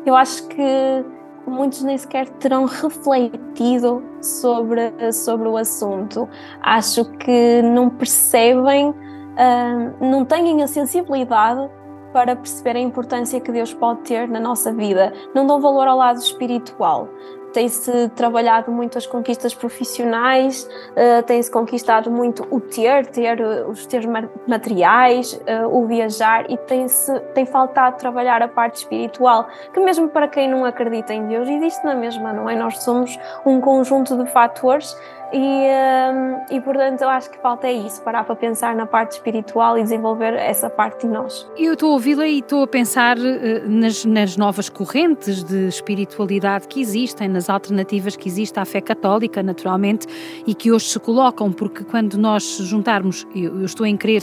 eu 0.06 0.16
acho 0.16 0.48
que 0.48 1.06
muitos 1.46 1.84
nem 1.84 1.98
sequer 1.98 2.28
terão 2.30 2.66
refletido 2.66 4.04
sobre, 4.22 5.12
sobre 5.12 5.48
o 5.48 5.58
assunto. 5.58 6.28
Acho 6.62 7.06
que 7.18 7.62
não 7.62 7.90
percebem, 7.90 8.88
um, 8.90 10.10
não 10.10 10.26
têm 10.26 10.64
a 10.64 10.68
sensibilidade 10.68 11.70
para 12.14 12.36
perceber 12.36 12.78
a 12.78 12.80
importância 12.80 13.42
que 13.42 13.52
Deus 13.52 13.74
pode 13.74 14.02
ter 14.02 14.30
na 14.30 14.40
nossa 14.40 14.72
vida. 14.72 15.12
Não 15.34 15.46
dão 15.46 15.60
valor 15.60 15.88
ao 15.88 15.98
lado 15.98 16.20
espiritual. 16.20 17.10
Tem-se 17.52 18.10
trabalhado 18.16 18.72
muito 18.72 18.98
as 18.98 19.06
conquistas 19.06 19.54
profissionais, 19.54 20.68
uh, 20.92 21.22
tem-se 21.22 21.52
conquistado 21.52 22.10
muito 22.10 22.48
o 22.50 22.60
ter, 22.60 23.06
ter 23.06 23.40
uh, 23.40 23.70
os 23.70 23.86
teres 23.86 24.08
materiais, 24.48 25.34
uh, 25.34 25.68
o 25.68 25.86
viajar 25.86 26.50
e 26.50 26.58
tem-se 26.58 27.20
tem 27.36 27.46
faltado 27.46 27.98
trabalhar 27.98 28.42
a 28.42 28.48
parte 28.48 28.78
espiritual, 28.78 29.48
que 29.72 29.80
mesmo 29.80 30.10
para 30.10 30.28
quem 30.28 30.50
não 30.50 30.66
acredita 30.66 31.14
em 31.14 31.28
Deus 31.28 31.48
existe 31.48 31.86
na 31.86 31.94
mesma, 31.94 32.34
não 32.34 32.50
é? 32.50 32.56
Nós 32.56 32.82
somos 32.82 33.20
um 33.46 33.62
conjunto 33.62 34.18
de 34.18 34.26
fatores 34.32 34.98
e, 35.34 35.68
um, 35.68 36.56
e 36.56 36.62
portanto 36.62 37.02
eu 37.02 37.10
acho 37.10 37.30
que 37.32 37.40
falta 37.40 37.68
é 37.68 37.74
isso, 37.74 38.02
parar 38.04 38.24
para 38.24 38.36
pensar 38.36 38.76
na 38.76 38.86
parte 38.86 39.14
espiritual 39.14 39.78
e 39.78 39.84
desenvolver 39.84 40.34
essa 40.36 40.70
parte 40.70 41.08
de 41.08 41.12
nós. 41.12 41.50
Eu 41.58 41.74
estou 41.74 41.90
a 41.90 41.94
ouvi-la 41.94 42.28
e 42.28 42.40
estou 42.40 42.64
a 42.64 42.68
pensar 42.68 43.18
uh, 43.18 43.22
nas, 43.68 44.06
nas 44.06 44.38
novas 44.38 44.70
correntes 44.70 45.44
de 45.44 45.68
espiritualidade 45.68 46.68
que 46.68 46.80
existem, 46.80 47.28
nas 47.28 47.50
alternativas 47.50 48.16
que 48.16 48.30
existe 48.30 48.60
à 48.60 48.66
fé 48.66 48.80
católica, 48.80 49.42
naturalmente, 49.42 50.06
e 50.46 50.54
que 50.54 50.72
hoje 50.72 50.86
se 50.86 51.00
colocam, 51.00 51.52
porque 51.52 51.84
quando 51.84 52.16
nós 52.16 52.58
juntarmos, 52.60 53.26
eu, 53.36 53.60
eu 53.60 53.66
estou 53.66 53.86
em 53.86 53.98
crer 53.98 54.22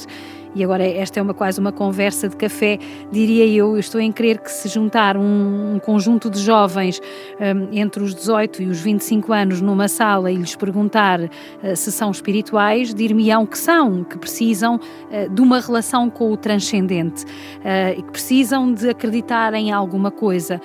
e 0.54 0.64
agora 0.64 0.84
esta 0.84 1.20
é 1.20 1.22
uma 1.22 1.34
quase 1.34 1.60
uma 1.60 1.72
conversa 1.72 2.28
de 2.28 2.36
café, 2.36 2.78
diria 3.10 3.46
eu, 3.46 3.74
eu 3.74 3.78
estou 3.78 4.00
em 4.00 4.10
crer 4.10 4.38
que 4.38 4.50
se 4.50 4.68
juntar 4.68 5.16
um, 5.16 5.74
um 5.74 5.78
conjunto 5.78 6.28
de 6.28 6.40
jovens 6.40 7.00
um, 7.40 7.68
entre 7.72 8.02
os 8.02 8.14
18 8.14 8.62
e 8.62 8.66
os 8.66 8.80
25 8.80 9.32
anos 9.32 9.60
numa 9.60 9.88
sala 9.88 10.30
e 10.30 10.36
lhes 10.36 10.56
perguntar 10.56 11.20
uh, 11.20 11.30
se 11.76 11.92
são 11.92 12.10
espirituais, 12.10 12.94
dir-me-ão 12.94 13.46
que 13.46 13.58
são, 13.58 14.04
que 14.04 14.18
precisam 14.18 14.76
uh, 14.76 15.28
de 15.32 15.40
uma 15.40 15.60
relação 15.60 16.10
com 16.10 16.32
o 16.32 16.36
transcendente 16.36 17.24
uh, 17.24 17.98
e 17.98 18.02
que 18.02 18.10
precisam 18.10 18.72
de 18.72 18.88
acreditar 18.88 19.54
em 19.54 19.72
alguma 19.72 20.10
coisa. 20.10 20.60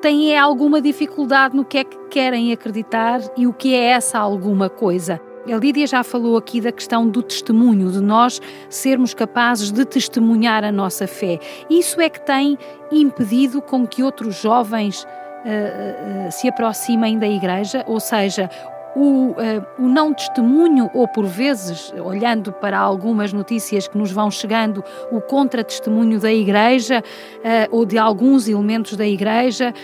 têm 0.00 0.36
alguma 0.36 0.80
dificuldade 0.80 1.56
no 1.56 1.64
que 1.64 1.78
é 1.78 1.84
que 1.84 1.96
querem 2.10 2.52
acreditar 2.52 3.20
e 3.36 3.46
o 3.46 3.52
que 3.52 3.74
é 3.74 3.90
essa 3.90 4.18
alguma 4.18 4.68
coisa? 4.68 5.20
A 5.52 5.56
Lídia 5.56 5.86
já 5.86 6.02
falou 6.02 6.36
aqui 6.36 6.60
da 6.60 6.72
questão 6.72 7.08
do 7.08 7.22
testemunho, 7.22 7.90
de 7.90 8.00
nós 8.00 8.40
sermos 8.68 9.14
capazes 9.14 9.70
de 9.70 9.84
testemunhar 9.84 10.64
a 10.64 10.72
nossa 10.72 11.06
fé. 11.06 11.38
Isso 11.68 12.00
é 12.00 12.08
que 12.08 12.20
tem 12.20 12.58
impedido 12.90 13.60
com 13.60 13.86
que 13.86 14.02
outros 14.02 14.40
jovens 14.40 15.04
uh, 15.04 16.28
uh, 16.28 16.32
se 16.32 16.48
aproximem 16.48 17.18
da 17.18 17.28
igreja, 17.28 17.84
ou 17.86 18.00
seja, 18.00 18.50
o, 18.94 19.30
uh, 19.30 19.34
o, 19.78 19.88
não 19.88 20.14
testemunho, 20.14 20.90
ou 20.94 21.08
por 21.08 21.26
vezes, 21.26 21.92
olhando 22.04 22.52
para 22.52 22.78
algumas 22.78 23.32
notícias 23.32 23.88
que 23.88 23.98
nos 23.98 24.12
vão 24.12 24.30
chegando, 24.30 24.84
o 25.10 25.20
contra-testemunho 25.20 26.20
da 26.20 26.32
Igreja 26.32 27.00
uh, 27.00 27.76
ou 27.76 27.84
de 27.84 27.98
alguns 27.98 28.48
elementos 28.48 28.96
da 28.96 29.06
Igreja. 29.06 29.74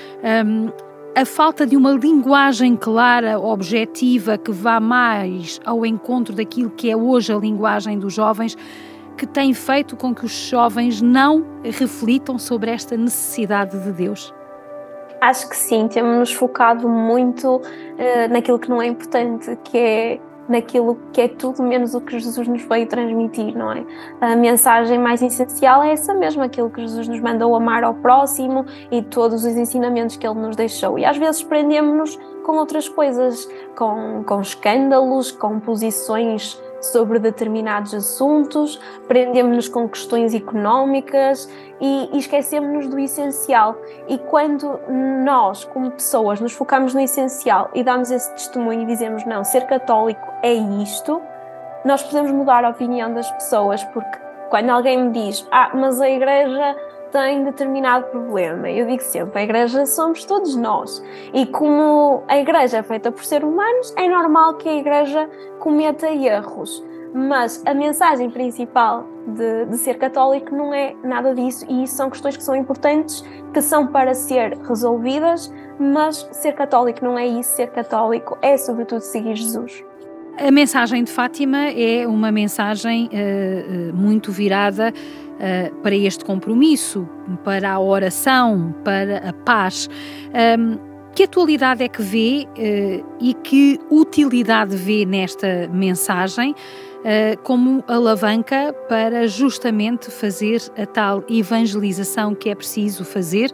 Um, 0.46 0.89
a 1.14 1.24
falta 1.24 1.66
de 1.66 1.76
uma 1.76 1.92
linguagem 1.92 2.76
clara, 2.76 3.38
objetiva, 3.38 4.38
que 4.38 4.52
vá 4.52 4.78
mais 4.78 5.60
ao 5.64 5.84
encontro 5.84 6.34
daquilo 6.34 6.70
que 6.70 6.90
é 6.90 6.96
hoje 6.96 7.32
a 7.32 7.36
linguagem 7.36 7.98
dos 7.98 8.14
jovens, 8.14 8.56
que 9.16 9.26
tem 9.26 9.52
feito 9.52 9.96
com 9.96 10.14
que 10.14 10.24
os 10.24 10.32
jovens 10.32 11.02
não 11.02 11.44
reflitam 11.64 12.38
sobre 12.38 12.70
esta 12.70 12.96
necessidade 12.96 13.78
de 13.82 13.92
Deus? 13.92 14.32
Acho 15.20 15.48
que 15.50 15.56
sim, 15.56 15.88
temos-nos 15.88 16.32
focado 16.32 16.88
muito 16.88 17.56
uh, 17.56 17.62
naquilo 18.30 18.58
que 18.58 18.70
não 18.70 18.80
é 18.80 18.86
importante, 18.86 19.54
que 19.64 19.76
é 19.76 20.20
naquilo 20.50 20.98
que 21.12 21.20
é 21.20 21.28
tudo 21.28 21.62
menos 21.62 21.94
o 21.94 22.00
que 22.00 22.18
Jesus 22.18 22.46
nos 22.46 22.62
veio 22.64 22.86
transmitir, 22.86 23.56
não 23.56 23.72
é? 23.72 23.84
A 24.20 24.36
mensagem 24.36 24.98
mais 24.98 25.22
essencial 25.22 25.82
é 25.82 25.92
essa 25.92 26.12
mesma, 26.12 26.44
aquilo 26.44 26.68
que 26.68 26.80
Jesus 26.80 27.06
nos 27.08 27.20
mandou 27.20 27.54
amar 27.54 27.84
ao 27.84 27.94
próximo 27.94 28.66
e 28.90 29.00
todos 29.00 29.44
os 29.44 29.56
ensinamentos 29.56 30.16
que 30.16 30.26
ele 30.26 30.38
nos 30.38 30.56
deixou. 30.56 30.98
E 30.98 31.04
às 31.04 31.16
vezes 31.16 31.42
prendemos-nos 31.42 32.18
com 32.44 32.56
outras 32.56 32.88
coisas, 32.88 33.48
com, 33.76 34.24
com 34.26 34.40
escândalos, 34.40 35.30
com 35.30 35.60
posições 35.60 36.60
sobre 36.80 37.18
determinados 37.18 37.94
assuntos, 37.94 38.80
prendemos-nos 39.06 39.68
com 39.68 39.88
questões 39.88 40.34
económicas 40.34 41.48
e, 41.80 42.10
e 42.12 42.18
esquecemos-nos 42.18 42.88
do 42.88 42.98
essencial. 42.98 43.76
E 44.08 44.18
quando 44.18 44.80
nós, 45.24 45.64
como 45.64 45.90
pessoas, 45.90 46.40
nos 46.40 46.52
focamos 46.52 46.94
no 46.94 47.00
essencial 47.00 47.70
e 47.74 47.82
damos 47.82 48.10
esse 48.10 48.30
testemunho 48.32 48.82
e 48.82 48.86
dizemos 48.86 49.24
não, 49.24 49.44
ser 49.44 49.66
católico 49.66 50.26
é 50.42 50.52
isto, 50.52 51.20
nós 51.84 52.02
podemos 52.02 52.30
mudar 52.30 52.64
a 52.64 52.70
opinião 52.70 53.12
das 53.12 53.30
pessoas, 53.30 53.82
porque 53.84 54.18
quando 54.50 54.70
alguém 54.70 55.04
me 55.04 55.10
diz, 55.10 55.46
ah, 55.50 55.70
mas 55.74 56.00
a 56.00 56.10
igreja 56.10 56.76
tem 57.10 57.44
determinado 57.44 58.06
problema. 58.06 58.70
Eu 58.70 58.86
digo 58.86 59.02
sempre: 59.02 59.40
a 59.40 59.42
igreja 59.42 59.86
somos 59.86 60.24
todos 60.24 60.56
nós. 60.56 61.02
E 61.32 61.46
como 61.46 62.22
a 62.28 62.38
igreja 62.38 62.78
é 62.78 62.82
feita 62.82 63.12
por 63.12 63.24
seres 63.24 63.48
humanos, 63.48 63.92
é 63.96 64.08
normal 64.08 64.54
que 64.54 64.68
a 64.68 64.74
igreja 64.74 65.28
cometa 65.58 66.08
erros. 66.08 66.82
Mas 67.12 67.60
a 67.66 67.74
mensagem 67.74 68.30
principal 68.30 69.04
de, 69.26 69.64
de, 69.66 69.76
ser 69.78 69.98
católico 69.98 70.54
não 70.54 70.72
é 70.72 70.94
nada 71.02 71.34
disso, 71.34 71.66
e 71.68 71.82
isso 71.82 71.96
são 71.96 72.08
questões 72.08 72.36
que 72.36 72.42
são 72.42 72.54
importantes, 72.54 73.24
que 73.52 73.60
são 73.60 73.88
para 73.88 74.14
ser 74.14 74.56
resolvidas, 74.58 75.52
mas 75.78 76.28
ser 76.30 76.52
católico 76.52 77.04
não 77.04 77.18
é 77.18 77.26
isso, 77.26 77.50
ser 77.56 77.70
católico 77.70 78.38
é 78.40 78.56
sobretudo 78.56 79.00
seguir 79.00 79.34
Jesus. 79.34 79.84
A 80.38 80.52
mensagem 80.52 81.02
de 81.02 81.10
Fátima 81.10 81.68
é 81.70 82.06
uma 82.06 82.30
mensagem 82.30 83.08
uh, 83.08 83.92
muito 83.94 84.30
virada 84.30 84.94
uh, 85.40 85.74
para 85.76 85.96
este 85.96 86.24
compromisso, 86.24 87.08
para 87.42 87.72
a 87.72 87.80
oração, 87.80 88.74
para 88.84 89.28
a 89.28 89.32
paz. 89.32 89.88
Um, 90.58 90.90
que 91.14 91.24
atualidade 91.24 91.82
é 91.82 91.88
que 91.88 92.02
vê 92.02 92.46
uh, 92.46 93.06
e 93.20 93.34
que 93.34 93.80
utilidade 93.90 94.76
vê 94.76 95.04
nesta 95.04 95.68
mensagem 95.72 96.52
uh, 96.52 97.38
como 97.42 97.82
alavanca 97.88 98.72
para 98.88 99.26
justamente 99.26 100.10
fazer 100.10 100.62
a 100.78 100.86
tal 100.86 101.24
evangelização 101.28 102.34
que 102.34 102.50
é 102.50 102.54
preciso 102.54 103.04
fazer? 103.04 103.50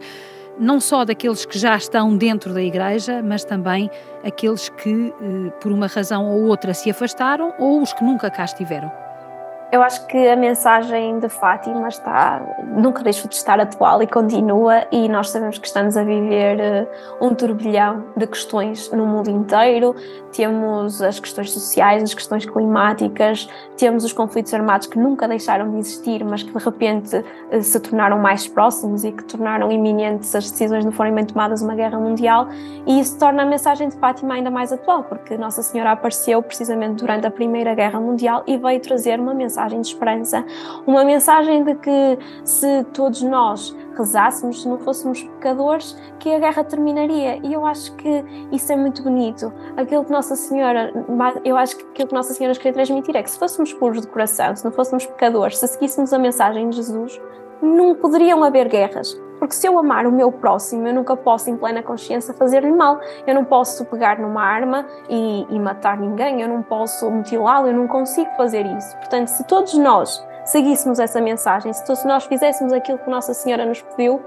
não 0.59 0.79
só 0.79 1.05
daqueles 1.05 1.45
que 1.45 1.55
já 1.55 1.75
estão 1.75 2.17
dentro 2.17 2.51
da 2.51 2.63
igreja, 2.63 3.21
mas 3.21 3.45
também 3.45 3.91
aqueles 4.23 4.69
que, 4.69 5.13
por 5.61 5.71
uma 5.71 5.85
razão 5.85 6.25
ou 6.25 6.47
outra, 6.47 6.73
se 6.73 6.89
afastaram 6.89 7.53
ou 7.59 7.79
os 7.79 7.93
que 7.93 8.03
nunca 8.03 8.27
cá 8.31 8.45
estiveram. 8.45 8.91
Eu 9.69 9.81
acho 9.81 10.07
que 10.07 10.29
a 10.29 10.35
mensagem 10.37 11.19
de 11.19 11.27
Fátima 11.27 11.89
está, 11.89 12.41
nunca 12.63 13.03
deixou 13.03 13.27
de 13.27 13.35
estar 13.35 13.59
atual 13.59 14.01
e 14.01 14.07
continua, 14.07 14.87
e 14.93 15.09
nós 15.09 15.29
sabemos 15.29 15.57
que 15.57 15.67
estamos 15.67 15.97
a 15.97 16.05
viver 16.05 16.57
eh, 16.57 16.87
um 17.19 17.35
turbilhão 17.35 18.05
de 18.15 18.25
questões 18.27 18.89
no 18.93 19.05
mundo 19.05 19.29
inteiro. 19.29 19.93
Temos 20.31 21.01
as 21.01 21.19
questões 21.19 21.51
sociais, 21.51 22.01
as 22.01 22.13
questões 22.13 22.45
climáticas, 22.45 23.49
temos 23.75 24.05
os 24.05 24.13
conflitos 24.13 24.53
armados 24.53 24.87
que 24.87 24.97
nunca 24.97 25.27
deixaram 25.27 25.69
de 25.71 25.79
existir, 25.79 26.23
mas 26.23 26.43
que 26.43 26.53
de 26.53 26.63
repente 26.63 27.21
eh, 27.51 27.61
se 27.61 27.77
tornaram 27.81 28.17
mais 28.19 28.47
próximos 28.47 29.03
e 29.03 29.11
que 29.11 29.25
tornaram 29.25 29.69
iminentes 29.69 30.33
as 30.33 30.49
decisões 30.49 30.85
não 30.85 30.93
forem 30.93 31.13
bem 31.13 31.25
tomadas 31.25 31.61
uma 31.61 31.75
guerra 31.75 31.99
mundial, 31.99 32.47
e 32.85 33.01
isso 33.01 33.19
torna 33.19 33.43
a 33.43 33.45
mensagem 33.45 33.89
de 33.89 33.97
Fátima 33.97 34.35
ainda 34.35 34.49
mais 34.49 34.71
atual, 34.71 35.03
porque 35.03 35.37
Nossa 35.37 35.61
Senhora 35.61 35.91
apareceu 35.91 36.41
precisamente 36.41 37.01
durante 37.01 37.27
a 37.27 37.31
Primeira 37.31 37.75
Guerra 37.75 37.99
Mundial 37.99 38.43
e 38.47 38.55
veio 38.55 38.79
trazer 38.79 39.19
uma 39.19 39.33
mensagem 39.33 39.56
mensagem 39.57 39.81
de 39.81 39.87
esperança, 39.87 40.45
uma 40.85 41.03
mensagem 41.03 41.63
de 41.63 41.75
que 41.75 42.19
se 42.43 42.83
todos 42.93 43.21
nós 43.23 43.75
rezássemos, 43.97 44.61
se 44.61 44.69
não 44.69 44.77
fôssemos 44.77 45.23
pecadores, 45.23 45.97
que 46.19 46.33
a 46.33 46.39
guerra 46.39 46.63
terminaria. 46.63 47.39
E 47.43 47.53
eu 47.53 47.65
acho 47.65 47.95
que 47.95 48.23
isso 48.51 48.71
é 48.71 48.75
muito 48.75 49.01
bonito. 49.01 49.51
Aquilo 49.75 50.05
que 50.05 50.11
Nossa 50.11 50.35
Senhora, 50.35 50.93
eu 51.43 51.57
acho 51.57 51.77
que 51.77 51.83
aquilo 51.83 52.07
que 52.09 52.13
Nossa 52.13 52.33
Senhora 52.33 52.55
queria 52.55 52.73
transmitir 52.73 53.15
é 53.15 53.23
que 53.23 53.31
se 53.31 53.39
fôssemos 53.39 53.73
puros 53.73 54.01
de 54.01 54.07
coração, 54.07 54.55
se 54.55 54.63
não 54.63 54.71
fôssemos 54.71 55.05
pecadores, 55.05 55.57
se 55.57 55.67
seguíssemos 55.67 56.13
a 56.13 56.19
mensagem 56.19 56.69
de 56.69 56.75
Jesus, 56.75 57.19
não 57.61 57.95
poderiam 57.95 58.43
haver 58.43 58.69
guerras. 58.69 59.26
Porque 59.39 59.53
se 59.53 59.67
eu 59.67 59.77
amar 59.77 60.05
o 60.05 60.11
meu 60.11 60.31
próximo, 60.31 60.87
eu 60.87 60.93
nunca 60.93 61.15
posso, 61.15 61.49
em 61.49 61.57
plena 61.57 61.83
consciência, 61.83 62.33
fazer-lhe 62.33 62.71
mal. 62.71 62.99
Eu 63.25 63.35
não 63.35 63.45
posso 63.45 63.85
pegar 63.85 64.19
numa 64.19 64.41
arma 64.41 64.85
e, 65.09 65.45
e 65.49 65.59
matar 65.59 65.97
ninguém, 65.97 66.41
eu 66.41 66.47
não 66.47 66.61
posso 66.61 67.09
mutilá-lo, 67.09 67.67
eu 67.67 67.73
não 67.73 67.87
consigo 67.87 68.29
fazer 68.35 68.65
isso. 68.65 68.95
Portanto, 68.97 69.27
se 69.27 69.43
todos 69.45 69.73
nós 69.77 70.25
seguíssemos 70.45 70.97
essa 70.97 71.19
mensagem, 71.19 71.73
se 71.73 71.85
todos 71.85 72.03
nós 72.05 72.25
fizéssemos 72.25 72.71
aquilo 72.71 72.97
que 72.97 73.09
Nossa 73.09 73.33
Senhora 73.33 73.65
nos 73.65 73.81
pediu, 73.81 74.21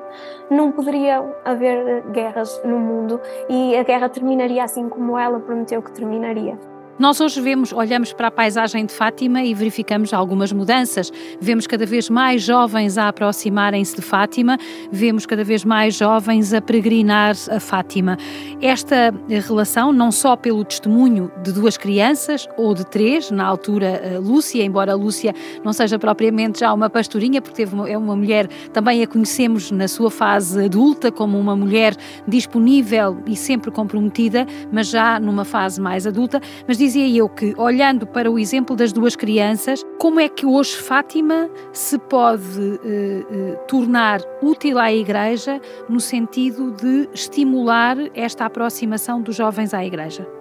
não 0.50 0.70
poderia 0.70 1.24
haver 1.44 2.02
guerras 2.10 2.60
no 2.62 2.78
mundo 2.78 3.20
e 3.48 3.76
a 3.76 3.82
guerra 3.82 4.08
terminaria 4.08 4.62
assim 4.62 4.88
como 4.88 5.18
ela 5.18 5.40
prometeu 5.40 5.82
que 5.82 5.90
terminaria. 5.92 6.69
Nós 7.00 7.18
hoje 7.18 7.40
vemos, 7.40 7.72
olhamos 7.72 8.12
para 8.12 8.26
a 8.26 8.30
paisagem 8.30 8.84
de 8.84 8.92
Fátima 8.92 9.42
e 9.42 9.54
verificamos 9.54 10.12
algumas 10.12 10.52
mudanças. 10.52 11.10
Vemos 11.40 11.66
cada 11.66 11.86
vez 11.86 12.10
mais 12.10 12.42
jovens 12.42 12.98
a 12.98 13.08
aproximarem-se 13.08 13.96
de 13.96 14.02
Fátima, 14.02 14.58
vemos 14.92 15.24
cada 15.24 15.42
vez 15.42 15.64
mais 15.64 15.94
jovens 15.94 16.52
a 16.52 16.60
peregrinar 16.60 17.34
a 17.50 17.58
Fátima. 17.58 18.18
Esta 18.60 19.14
relação, 19.46 19.94
não 19.94 20.12
só 20.12 20.36
pelo 20.36 20.62
testemunho 20.62 21.32
de 21.42 21.52
duas 21.52 21.78
crianças 21.78 22.46
ou 22.58 22.74
de 22.74 22.84
três, 22.84 23.30
na 23.30 23.46
altura 23.46 24.18
Lúcia, 24.22 24.62
embora 24.62 24.94
Lúcia 24.94 25.34
não 25.64 25.72
seja 25.72 25.98
propriamente 25.98 26.60
já 26.60 26.70
uma 26.70 26.90
pastorinha, 26.90 27.40
porque 27.40 27.56
teve 27.56 27.74
uma, 27.74 27.88
é 27.88 27.96
uma 27.96 28.14
mulher, 28.14 28.46
também 28.74 29.02
a 29.02 29.06
conhecemos 29.06 29.70
na 29.70 29.88
sua 29.88 30.10
fase 30.10 30.66
adulta 30.66 31.10
como 31.10 31.38
uma 31.38 31.56
mulher 31.56 31.96
disponível 32.28 33.22
e 33.26 33.34
sempre 33.34 33.70
comprometida, 33.70 34.46
mas 34.70 34.88
já 34.88 35.18
numa 35.18 35.46
fase 35.46 35.80
mais 35.80 36.06
adulta, 36.06 36.42
mas 36.68 36.76
diz 36.76 36.89
dizia 36.90 37.08
eu 37.16 37.28
que, 37.28 37.54
olhando 37.56 38.04
para 38.04 38.28
o 38.28 38.36
exemplo 38.36 38.74
das 38.74 38.92
duas 38.92 39.14
crianças, 39.14 39.84
como 39.98 40.18
é 40.18 40.28
que 40.28 40.44
hoje 40.44 40.76
Fátima 40.76 41.48
se 41.72 41.96
pode 41.98 42.80
eh, 42.84 43.24
eh, 43.30 43.52
tornar 43.68 44.20
útil 44.42 44.76
à 44.76 44.92
Igreja 44.92 45.60
no 45.88 46.00
sentido 46.00 46.72
de 46.72 47.08
estimular 47.14 47.96
esta 48.12 48.44
aproximação 48.44 49.22
dos 49.22 49.36
jovens 49.36 49.72
à 49.72 49.84
Igreja? 49.84 50.39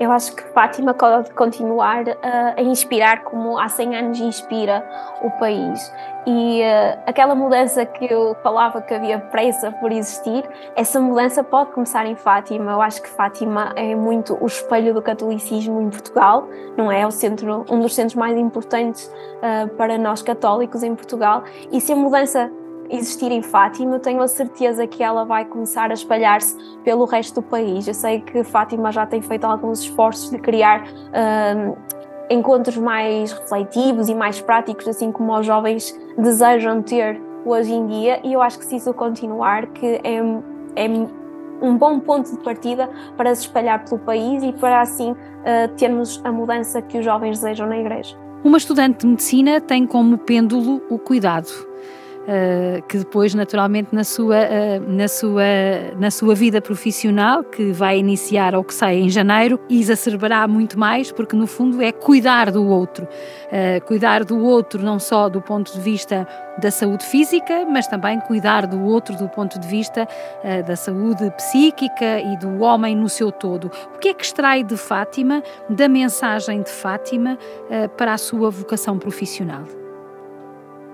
Eu 0.00 0.10
acho 0.10 0.34
que 0.34 0.42
Fátima 0.52 0.94
pode 0.94 1.30
continuar 1.32 2.04
a, 2.22 2.54
a 2.56 2.62
inspirar 2.62 3.22
como 3.24 3.58
há 3.58 3.68
100 3.68 3.96
anos 3.96 4.20
inspira 4.20 4.84
o 5.22 5.30
país. 5.32 5.92
E 6.26 6.60
uh, 6.60 7.02
aquela 7.06 7.34
mudança 7.34 7.84
que 7.84 8.04
eu 8.12 8.36
falava 8.42 8.80
que 8.80 8.94
havia 8.94 9.18
pressa 9.18 9.72
por 9.72 9.90
existir, 9.90 10.44
essa 10.76 11.00
mudança 11.00 11.42
pode 11.42 11.72
começar 11.72 12.06
em 12.06 12.14
Fátima. 12.14 12.72
Eu 12.72 12.80
acho 12.80 13.02
que 13.02 13.08
Fátima 13.08 13.72
é 13.76 13.94
muito 13.94 14.36
o 14.40 14.46
espelho 14.46 14.94
do 14.94 15.02
catolicismo 15.02 15.80
em 15.80 15.90
Portugal, 15.90 16.48
não 16.76 16.90
é? 16.90 17.02
é 17.02 17.06
o 17.06 17.10
centro, 17.10 17.64
um 17.68 17.80
dos 17.80 17.94
centros 17.94 18.14
mais 18.14 18.36
importantes 18.36 19.06
uh, 19.06 19.68
para 19.76 19.98
nós 19.98 20.22
católicos 20.22 20.82
em 20.82 20.94
Portugal. 20.94 21.42
E 21.72 21.80
se 21.80 21.92
a 21.92 21.96
mudança 21.96 22.50
existir 22.92 23.32
em 23.32 23.42
Fátima, 23.42 23.98
tenho 23.98 24.20
a 24.20 24.28
certeza 24.28 24.86
que 24.86 25.02
ela 25.02 25.24
vai 25.24 25.46
começar 25.46 25.90
a 25.90 25.94
espalhar-se 25.94 26.54
pelo 26.84 27.06
resto 27.06 27.40
do 27.40 27.42
país. 27.42 27.88
Eu 27.88 27.94
sei 27.94 28.20
que 28.20 28.44
Fátima 28.44 28.92
já 28.92 29.06
tem 29.06 29.22
feito 29.22 29.44
alguns 29.44 29.80
esforços 29.80 30.30
de 30.30 30.38
criar 30.38 30.82
uh, 30.84 31.76
encontros 32.28 32.76
mais 32.76 33.32
refletivos 33.32 34.08
e 34.08 34.14
mais 34.14 34.40
práticos, 34.40 34.86
assim 34.86 35.10
como 35.10 35.36
os 35.36 35.46
jovens 35.46 35.98
desejam 36.18 36.82
ter 36.82 37.20
hoje 37.44 37.72
em 37.72 37.86
dia, 37.86 38.20
e 38.22 38.34
eu 38.34 38.42
acho 38.42 38.58
que 38.58 38.64
se 38.64 38.76
isso 38.76 38.92
continuar, 38.94 39.66
que 39.68 40.00
é, 40.04 40.18
é 40.76 40.88
um 41.60 41.76
bom 41.76 41.98
ponto 41.98 42.30
de 42.30 42.38
partida 42.42 42.88
para 43.16 43.34
se 43.34 43.42
espalhar 43.42 43.84
pelo 43.84 43.98
país 44.00 44.42
e 44.42 44.52
para 44.52 44.80
assim 44.80 45.12
uh, 45.12 45.16
termos 45.76 46.20
a 46.24 46.30
mudança 46.30 46.80
que 46.82 46.98
os 46.98 47.04
jovens 47.04 47.40
desejam 47.40 47.66
na 47.66 47.78
igreja. 47.78 48.16
Uma 48.44 48.58
estudante 48.58 49.00
de 49.00 49.06
medicina 49.06 49.60
tem 49.60 49.86
como 49.86 50.18
pêndulo 50.18 50.82
o 50.90 50.98
cuidado 50.98 51.72
Uh, 52.22 52.80
que 52.86 52.98
depois, 52.98 53.34
naturalmente, 53.34 53.92
na 53.92 54.04
sua, 54.04 54.36
uh, 54.36 54.80
na, 54.86 55.08
sua, 55.08 55.42
na 55.98 56.08
sua 56.08 56.36
vida 56.36 56.60
profissional, 56.60 57.42
que 57.42 57.72
vai 57.72 57.98
iniciar 57.98 58.54
ou 58.54 58.62
que 58.62 58.72
sai 58.72 58.98
em 58.98 59.10
janeiro, 59.10 59.58
exacerbará 59.68 60.46
muito 60.46 60.78
mais, 60.78 61.10
porque 61.10 61.34
no 61.34 61.48
fundo 61.48 61.82
é 61.82 61.90
cuidar 61.90 62.52
do 62.52 62.64
outro. 62.64 63.08
Uh, 63.48 63.84
cuidar 63.86 64.22
do 64.22 64.38
outro 64.38 64.80
não 64.80 65.00
só 65.00 65.28
do 65.28 65.42
ponto 65.42 65.72
de 65.72 65.80
vista 65.80 66.26
da 66.58 66.70
saúde 66.70 67.04
física, 67.04 67.66
mas 67.68 67.88
também 67.88 68.20
cuidar 68.20 68.68
do 68.68 68.80
outro 68.84 69.16
do 69.16 69.28
ponto 69.28 69.58
de 69.58 69.66
vista 69.66 70.06
da 70.66 70.76
saúde 70.76 71.30
psíquica 71.30 72.20
e 72.20 72.36
do 72.36 72.60
homem 72.60 72.94
no 72.94 73.08
seu 73.08 73.32
todo. 73.32 73.70
O 73.94 73.98
que 73.98 74.08
é 74.08 74.14
que 74.14 74.22
extrai 74.22 74.62
de 74.62 74.76
Fátima, 74.76 75.42
da 75.70 75.88
mensagem 75.88 76.60
de 76.60 76.70
Fátima, 76.70 77.38
para 77.96 78.12
a 78.12 78.18
sua 78.18 78.50
vocação 78.50 78.98
profissional? 78.98 79.81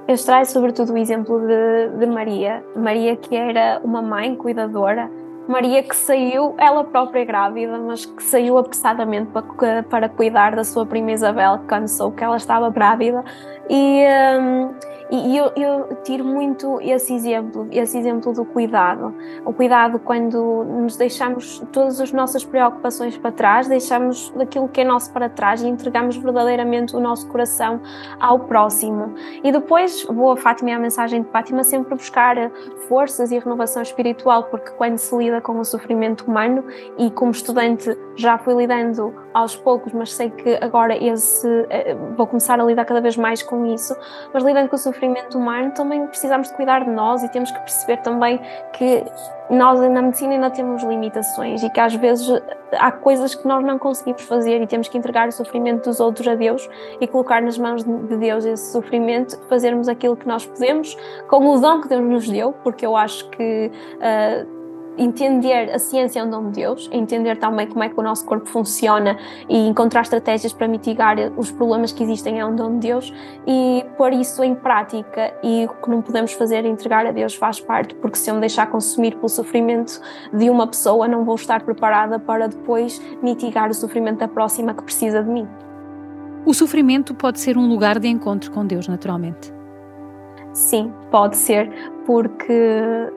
Eu 0.09 0.14
extraio 0.14 0.47
sobretudo 0.47 0.94
o 0.94 0.97
exemplo 0.97 1.38
de, 1.47 1.99
de 1.99 2.07
Maria. 2.07 2.64
Maria 2.75 3.14
que 3.14 3.37
era 3.37 3.79
uma 3.85 4.01
mãe 4.01 4.35
cuidadora, 4.35 5.11
Maria 5.47 5.83
que 5.83 5.94
saiu, 5.94 6.55
ela 6.59 6.83
própria 6.85 7.25
grávida, 7.25 7.79
mas 7.79 8.05
que 8.05 8.23
saiu 8.23 8.59
apressadamente 8.59 9.31
para, 9.31 9.83
para 9.83 10.09
cuidar 10.09 10.57
da 10.57 10.64
sua 10.64 10.85
prima 10.85 11.12
Isabel, 11.12 11.61
quando 11.66 11.88
soube 11.88 12.16
que 12.16 12.25
ela 12.25 12.37
estava 12.37 12.71
grávida. 12.71 13.23
E, 13.68 14.03
um, 14.38 14.75
e 15.11 15.37
eu, 15.37 15.53
eu, 15.57 15.97
tiro 16.03 16.25
muito 16.25 16.79
esse 16.83 17.14
exemplo, 17.14 17.66
esse 17.71 17.97
exemplo 17.97 18.33
do 18.33 18.44
cuidado. 18.44 19.14
O 19.44 19.53
cuidado 19.53 19.99
quando 19.99 20.64
nos 20.64 20.97
deixamos 20.97 21.61
todas 21.73 22.01
as 22.01 22.12
nossas 22.12 22.44
preocupações 22.44 23.16
para 23.16 23.33
trás, 23.33 23.66
deixamos 23.68 24.31
daquilo 24.37 24.68
que 24.68 24.83
é 24.83 24.85
nosso 24.85 25.11
para 25.12 25.29
trás 25.29 25.62
e 25.62 25.68
entregamos 25.68 26.16
verdadeiramente 26.16 26.94
o 26.94 27.01
nosso 27.01 27.27
coração 27.29 27.81
ao 28.21 28.40
próximo. 28.40 29.14
E 29.42 29.51
depois 29.51 30.05
vou 30.05 30.33
a 30.33 30.37
Fátima 30.37 30.71
e 30.71 30.73
a 30.75 30.79
mensagem 30.79 31.23
de 31.23 31.29
Fátima 31.31 31.64
sempre 31.64 31.94
buscar 31.94 32.51
forças 32.88 33.31
e 33.31 33.38
renovação 33.38 33.83
espiritual, 33.83 34.44
porque 34.44 34.71
quando 34.73 34.99
se 34.99 35.16
lida 35.16 35.40
com 35.40 35.59
o 35.59 35.64
sofrimento 35.64 36.27
humano 36.27 36.64
e 36.99 37.11
como 37.11 37.31
estudante 37.31 37.97
já 38.16 38.37
fui 38.37 38.55
lidando 38.55 39.14
aos 39.38 39.57
poucos, 39.57 39.92
mas 39.92 40.12
sei 40.12 40.31
que 40.31 40.59
agora 40.61 40.96
esse 40.96 41.48
eh, 41.70 41.94
vou 42.16 42.27
começar 42.27 42.61
a 42.61 42.64
lidar 42.64 42.85
cada 42.85 43.01
vez 43.01 43.16
mais 43.16 43.42
com 43.42 43.66
isso, 43.66 43.96
mas 44.33 44.42
lidando 44.42 44.68
com 44.68 44.77
o 44.77 44.79
sofrimento 44.79 45.38
humano 45.38 45.72
também 45.72 46.07
precisamos 46.07 46.48
de 46.48 46.55
cuidar 46.55 46.85
de 46.85 46.90
nós 46.90 47.22
e 47.22 47.29
temos 47.31 47.51
que 47.51 47.59
perceber 47.59 47.98
também 47.98 48.40
que 48.72 49.05
nós 49.51 49.81
na 49.81 50.03
medicina 50.03 50.35
ainda 50.35 50.51
temos 50.51 50.83
limitações 50.83 51.62
e 51.62 51.70
que 51.70 51.81
às 51.81 51.94
vezes 51.94 52.29
há 52.72 52.92
coisas 52.92 53.35
que 53.35 53.46
nós 53.46 53.64
não 53.64 53.79
conseguimos 53.79 54.22
fazer 54.22 54.61
e 54.61 54.66
temos 54.66 54.88
que 54.88 54.98
entregar 54.98 55.29
o 55.29 55.33
sofrimento 55.33 55.85
dos 55.85 56.01
outros 56.01 56.29
a 56.29 56.35
Deus 56.35 56.68
e 57.01 57.07
colocar 57.07 57.40
nas 57.40 57.57
mãos 57.57 57.83
de 57.85 58.16
Deus 58.16 58.44
esse 58.44 58.72
sofrimento, 58.72 59.38
fazermos 59.48 59.88
aquilo 59.88 60.16
que 60.16 60.27
nós 60.27 60.44
podemos 60.44 60.96
com 61.29 61.46
o 61.48 61.61
dom 61.61 61.81
que 61.81 61.88
Deus 61.88 62.03
nos 62.03 62.29
deu, 62.29 62.53
porque 62.62 62.85
eu 62.85 62.96
acho 62.96 63.29
que 63.31 63.70
uh, 63.96 64.58
entender 64.99 65.71
a 65.73 65.79
ciência 65.79 66.21
é 66.21 66.25
um 66.25 66.31
dom 66.31 66.51
de 66.51 66.61
Deus, 66.61 66.89
entender 66.93 67.37
também 67.37 67.67
como 67.67 67.83
é 67.83 67.89
que 67.89 67.99
o 67.99 68.03
nosso 68.03 68.25
corpo 68.25 68.49
funciona 68.49 69.17
e 69.49 69.69
encontrar 69.69 70.03
estratégias 70.03 70.53
para 70.53 70.67
mitigar 70.67 71.17
os 71.37 71.51
problemas 71.51 71.93
que 71.93 72.03
existem 72.03 72.41
é 72.41 72.45
um 72.45 72.55
dom 72.55 72.79
de 72.79 72.89
Deus 72.89 73.13
e 73.47 73.85
pôr 73.97 74.13
isso 74.13 74.43
em 74.43 74.55
prática 74.55 75.33
e 75.43 75.67
o 75.67 75.69
que 75.83 75.91
não 75.91 76.03
podemos 76.03 76.33
fazer 76.33 76.65
é 76.65 76.69
entregar 76.69 77.07
a 77.07 77.13
Deus 77.13 77.35
faz 77.35 77.61
parte, 77.61 77.95
porque 77.95 78.19
se 78.19 78.31
eu 78.31 78.35
me 78.35 78.41
deixar 78.41 78.67
consumir 78.67 79.15
pelo 79.15 79.29
sofrimento 79.29 80.01
de 80.33 80.51
uma 80.51 80.67
pessoa, 80.67 81.07
não 81.07 81.25
vou 81.25 81.37
estar 81.37 81.63
preparada 81.63 82.19
para 82.19 82.49
depois 82.49 83.01
mitigar 83.23 83.71
o 83.71 83.75
sofrimento 83.75 84.19
da 84.19 84.29
próxima 84.29 84.75
que 84.75 84.83
precisa 84.83 85.23
de 85.23 85.31
mim. 85.31 85.47
O 86.45 86.55
sofrimento 86.55 87.15
pode 87.15 87.41
ser 87.41 87.57
um 87.57 87.69
lugar 87.69 87.99
de 87.99 88.09
encontro 88.09 88.51
com 88.51 88.65
Deus, 88.65 88.89
naturalmente. 88.89 89.58
Sim, 90.59 90.92
pode 91.09 91.37
ser, 91.37 91.71
porque 92.05 92.53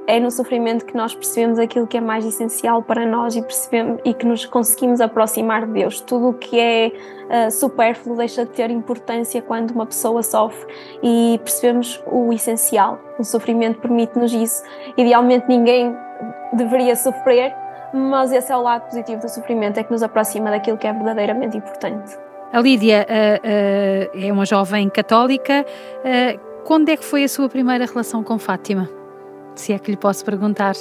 é 0.06 0.20
no 0.20 0.30
sofrimento 0.30 0.86
que 0.86 0.96
nós 0.96 1.16
percebemos 1.16 1.58
aquilo 1.58 1.88
que 1.88 1.98
é 1.98 2.00
mais 2.00 2.24
essencial 2.24 2.84
para 2.84 3.04
nós 3.04 3.36
e, 3.36 3.42
percebemos, 3.42 4.00
e 4.06 4.14
que 4.14 4.28
nos 4.28 4.46
conseguimos 4.46 5.02
aproximar 5.02 5.66
de 5.66 5.74
Deus. 5.74 6.00
Tudo 6.02 6.30
o 6.30 6.34
que 6.36 6.60
é 6.60 6.92
uh, 7.48 7.50
supérfluo 7.50 8.16
deixa 8.16 8.46
de 8.46 8.52
ter 8.52 8.70
importância 8.70 9.42
quando 9.42 9.72
uma 9.72 9.88
pessoa 9.88 10.22
sofre 10.22 10.72
e 11.02 11.40
percebemos 11.44 12.00
o 12.06 12.32
essencial. 12.32 13.00
O 13.18 13.24
sofrimento 13.24 13.80
permite-nos 13.80 14.32
isso. 14.32 14.62
Idealmente, 14.96 15.48
ninguém 15.50 15.98
deveria 16.54 16.96
sofrer, 16.96 17.56
mas 17.92 18.32
esse 18.32 18.52
é 18.52 18.56
o 18.56 18.62
lado 18.62 18.84
positivo 18.84 19.20
do 19.20 19.30
sofrimento, 19.30 19.80
é 19.80 19.84
que 19.84 19.92
nos 19.92 20.04
aproxima 20.04 20.52
daquilo 20.52 20.78
que 20.78 20.86
é 20.86 20.94
verdadeiramente 20.94 21.58
importante. 21.58 22.16
A 22.54 22.60
Lídia 22.60 23.08
uh, 23.10 24.20
uh, 24.20 24.28
é 24.28 24.32
uma 24.32 24.46
jovem 24.46 24.90
católica 24.90 25.66
quando 26.66 26.90
é 26.90 26.98
que 26.98 27.04
foi 27.04 27.24
a 27.24 27.28
sua 27.28 27.50
primeira 27.50 27.86
relação 27.86 28.24
com 28.24 28.38
Fátima? 28.38 28.90
Se 29.56 29.74
é 29.74 29.80
que 29.80 29.92
lhe 29.92 29.98
posso 29.98 30.24
perguntar. 30.24 30.74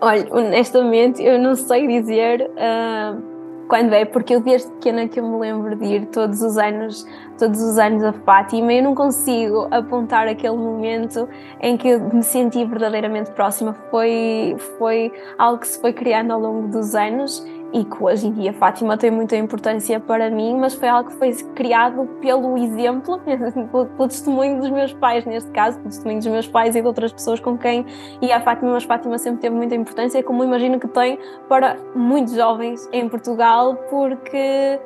Olha, 0.00 0.26
honestamente, 0.30 1.22
eu 1.22 1.38
não 1.38 1.54
sei 1.54 1.86
dizer 1.86 2.50
uh, 2.50 3.20
quando 3.68 3.92
é, 3.92 4.04
porque 4.04 4.34
eu 4.34 4.40
desde 4.40 4.68
pequena 4.72 5.06
que 5.06 5.20
eu 5.20 5.24
me 5.24 5.38
lembro 5.38 5.76
de 5.76 5.84
ir 5.84 6.06
todos 6.06 6.42
os 6.42 6.58
anos, 6.58 7.06
todos 7.38 7.60
os 7.60 7.78
anos 7.78 8.02
a 8.02 8.12
Fátima, 8.12 8.72
eu 8.72 8.82
não 8.82 8.94
consigo 8.94 9.68
apontar 9.70 10.26
aquele 10.26 10.56
momento 10.56 11.28
em 11.60 11.76
que 11.76 11.90
eu 11.90 12.00
me 12.00 12.22
senti 12.22 12.64
verdadeiramente 12.64 13.30
próxima. 13.30 13.72
Foi, 13.90 14.56
foi 14.78 15.12
algo 15.38 15.60
que 15.60 15.68
se 15.68 15.80
foi 15.80 15.92
criando 15.92 16.32
ao 16.32 16.40
longo 16.40 16.68
dos 16.68 16.94
anos 16.94 17.46
e 17.72 17.84
que 17.84 18.02
hoje 18.02 18.26
em 18.26 18.32
dia 18.32 18.52
Fátima 18.52 18.96
tem 18.96 19.10
muita 19.10 19.36
importância 19.36 20.00
para 20.00 20.30
mim, 20.30 20.56
mas 20.56 20.74
foi 20.74 20.88
algo 20.88 21.10
que 21.10 21.16
foi 21.16 21.32
criado 21.54 22.06
pelo 22.20 22.56
exemplo, 22.58 23.20
pelo, 23.70 24.08
testemunho 24.08 24.60
dos 24.60 24.70
meus 24.70 24.92
pais, 24.94 25.24
neste 25.24 25.50
caso, 25.50 25.78
pelo 25.78 25.90
testemunho 25.90 26.18
dos 26.18 26.26
meus 26.28 26.48
pais 26.48 26.74
e 26.74 26.80
de 26.80 26.86
outras 26.86 27.12
pessoas 27.12 27.40
com 27.40 27.56
quem 27.56 27.86
ia 28.20 28.36
a 28.36 28.40
Fátima, 28.40 28.72
mas 28.72 28.84
Fátima 28.84 29.18
sempre 29.18 29.40
teve 29.40 29.54
muita 29.54 29.74
importância, 29.74 30.22
como 30.22 30.42
imagino 30.42 30.80
que 30.80 30.88
tem 30.88 31.18
para 31.48 31.76
muitos 31.94 32.34
jovens 32.34 32.88
em 32.92 33.08
Portugal, 33.08 33.76
porque 33.88 34.36
é, 34.36 34.78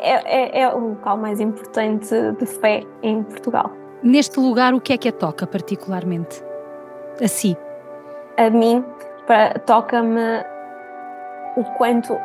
é, 0.00 0.60
é 0.62 0.74
o 0.74 0.78
local 0.90 1.16
mais 1.16 1.40
importante 1.40 2.14
de 2.38 2.46
fé 2.46 2.84
em 3.02 3.22
Portugal. 3.22 3.70
Neste 4.02 4.40
lugar, 4.40 4.74
o 4.74 4.80
que 4.80 4.92
é 4.92 4.98
que 4.98 5.08
a 5.08 5.12
toca 5.12 5.46
particularmente? 5.46 6.42
A 7.22 7.28
si? 7.28 7.56
A 8.36 8.50
mim, 8.50 8.84
toca-me 9.66 10.51
o 11.56 11.64
quanto 11.76 12.16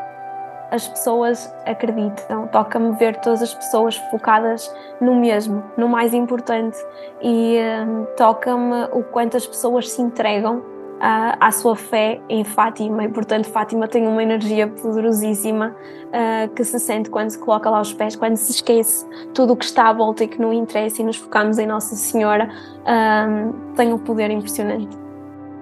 as 0.72 0.88
pessoas 0.88 1.54
acreditam. 1.66 2.48
Toca-me 2.48 2.92
ver 2.98 3.18
todas 3.18 3.42
as 3.42 3.54
pessoas 3.54 3.96
focadas 4.12 4.74
no 5.00 5.16
mesmo, 5.16 5.64
no 5.78 5.88
mais 5.88 6.14
importante, 6.14 6.78
e 7.22 7.58
um, 7.88 8.06
toca-me 8.18 8.86
o 8.92 9.04
quanto 9.04 9.38
as 9.38 9.46
pessoas 9.46 9.90
se 9.90 10.02
entregam 10.02 10.58
uh, 10.58 11.38
à 11.40 11.52
sua 11.52 11.76
fé 11.76 12.20
em 12.30 12.44
Fátima. 12.44 13.06
E, 13.06 13.08
portanto, 13.08 13.50
Fátima 13.50 13.88
tem 13.88 14.08
uma 14.08 14.22
energia 14.22 14.68
poderosíssima 14.68 15.76
uh, 16.08 16.54
que 16.54 16.64
se 16.64 16.80
sente 16.80 17.10
quando 17.10 17.30
se 17.30 17.40
coloca 17.40 17.70
lá 17.70 17.78
aos 17.78 17.94
pés, 17.94 18.16
quando 18.16 18.36
se 18.36 18.52
esquece 18.52 19.06
tudo 19.34 19.54
o 19.54 19.56
que 19.56 19.66
está 19.66 19.90
à 19.90 19.94
volta 19.94 20.24
e 20.24 20.28
que 20.28 20.42
não 20.42 20.52
interessa 20.52 21.02
e 21.02 21.06
nos 21.06 21.18
focamos 21.18 21.58
em 21.58 21.66
Nossa 21.66 21.96
Senhora. 21.96 22.50
Um, 22.86 23.74
tem 23.74 23.94
um 23.94 23.98
poder 23.98 24.30
impressionante 24.32 25.07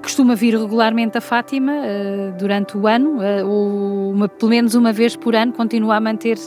costuma 0.05 0.35
vir 0.35 0.55
regularmente 0.55 1.17
a 1.17 1.21
Fátima 1.21 1.71
uh, 1.71 2.37
durante 2.37 2.77
o 2.77 2.85
ano, 2.85 3.17
uh, 3.17 3.47
ou 3.47 4.11
uma, 4.11 4.29
pelo 4.29 4.51
menos 4.51 4.75
uma 4.75 4.93
vez 4.93 5.15
por 5.15 5.35
ano, 5.35 5.51
continua 5.51 5.95
a 5.95 5.99
manter 5.99 6.37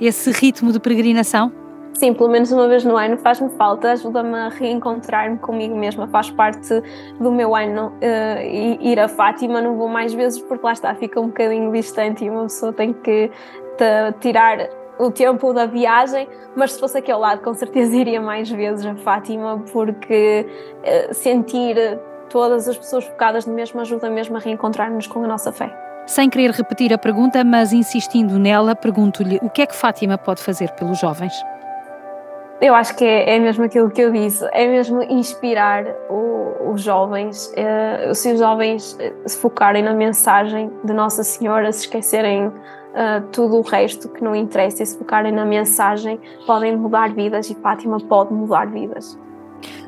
esse 0.00 0.30
ritmo 0.30 0.72
de 0.72 0.78
peregrinação? 0.78 1.52
Sim, 1.94 2.14
pelo 2.14 2.30
menos 2.30 2.52
uma 2.52 2.68
vez 2.68 2.84
no 2.84 2.96
ano 2.96 3.18
faz-me 3.18 3.50
falta, 3.50 3.90
ajuda-me 3.90 4.34
a 4.34 4.48
reencontrar-me 4.48 5.36
comigo 5.38 5.76
mesma, 5.76 6.06
faz 6.06 6.30
parte 6.30 6.80
do 7.20 7.32
meu 7.32 7.56
ano 7.56 7.88
uh, 7.88 8.80
ir 8.80 9.00
a 9.00 9.08
Fátima, 9.08 9.60
não 9.60 9.76
vou 9.76 9.88
mais 9.88 10.14
vezes 10.14 10.40
porque 10.40 10.64
lá 10.64 10.72
está, 10.72 10.94
fica 10.94 11.20
um 11.20 11.26
bocadinho 11.26 11.72
distante 11.72 12.24
e 12.24 12.30
uma 12.30 12.44
pessoa 12.44 12.72
tem 12.72 12.92
que 12.92 13.30
tirar 14.20 14.68
o 14.96 15.10
tempo 15.10 15.52
da 15.52 15.66
viagem, 15.66 16.28
mas 16.54 16.72
se 16.72 16.78
fosse 16.78 16.98
aquele 16.98 17.18
lado, 17.18 17.42
com 17.42 17.52
certeza 17.52 17.96
iria 17.96 18.20
mais 18.20 18.48
vezes 18.48 18.86
a 18.86 18.94
Fátima, 18.94 19.60
porque 19.72 20.46
sentir 21.10 21.76
todas 22.32 22.66
as 22.66 22.78
pessoas 22.78 23.04
focadas 23.04 23.44
no 23.44 23.52
mesmo 23.52 23.80
ajuda 23.80 24.08
mesmo 24.08 24.36
a 24.36 24.40
reencontrar-nos 24.40 25.06
com 25.06 25.22
a 25.22 25.28
nossa 25.28 25.52
fé. 25.52 25.70
Sem 26.06 26.28
querer 26.28 26.50
repetir 26.50 26.92
a 26.92 26.98
pergunta, 26.98 27.44
mas 27.44 27.72
insistindo 27.72 28.38
nela, 28.38 28.74
pergunto-lhe 28.74 29.38
o 29.42 29.50
que 29.50 29.62
é 29.62 29.66
que 29.66 29.76
Fátima 29.76 30.18
pode 30.18 30.42
fazer 30.42 30.70
pelos 30.72 30.98
jovens? 30.98 31.32
Eu 32.60 32.74
acho 32.74 32.96
que 32.96 33.04
é, 33.04 33.36
é 33.36 33.38
mesmo 33.38 33.64
aquilo 33.64 33.90
que 33.90 34.00
eu 34.00 34.10
disse, 34.10 34.44
é 34.52 34.66
mesmo 34.66 35.02
inspirar 35.02 35.84
o, 36.08 36.72
os 36.72 36.80
jovens. 36.80 37.52
É, 37.56 38.12
se 38.14 38.32
os 38.32 38.38
jovens 38.38 38.96
eh, 38.98 39.12
se 39.26 39.36
focarem 39.38 39.82
na 39.82 39.92
mensagem 39.92 40.70
de 40.84 40.92
Nossa 40.92 41.24
Senhora, 41.24 41.70
se 41.72 41.80
esquecerem 41.80 42.46
uh, 42.46 42.52
tudo 43.32 43.56
o 43.56 43.62
resto 43.62 44.08
que 44.08 44.22
não 44.22 44.34
interessa 44.34 44.82
e 44.82 44.86
se 44.86 44.96
focarem 44.96 45.32
na 45.32 45.44
mensagem, 45.44 46.20
podem 46.46 46.76
mudar 46.76 47.12
vidas 47.12 47.50
e 47.50 47.54
Fátima 47.56 47.98
pode 47.98 48.32
mudar 48.32 48.68
vidas. 48.68 49.18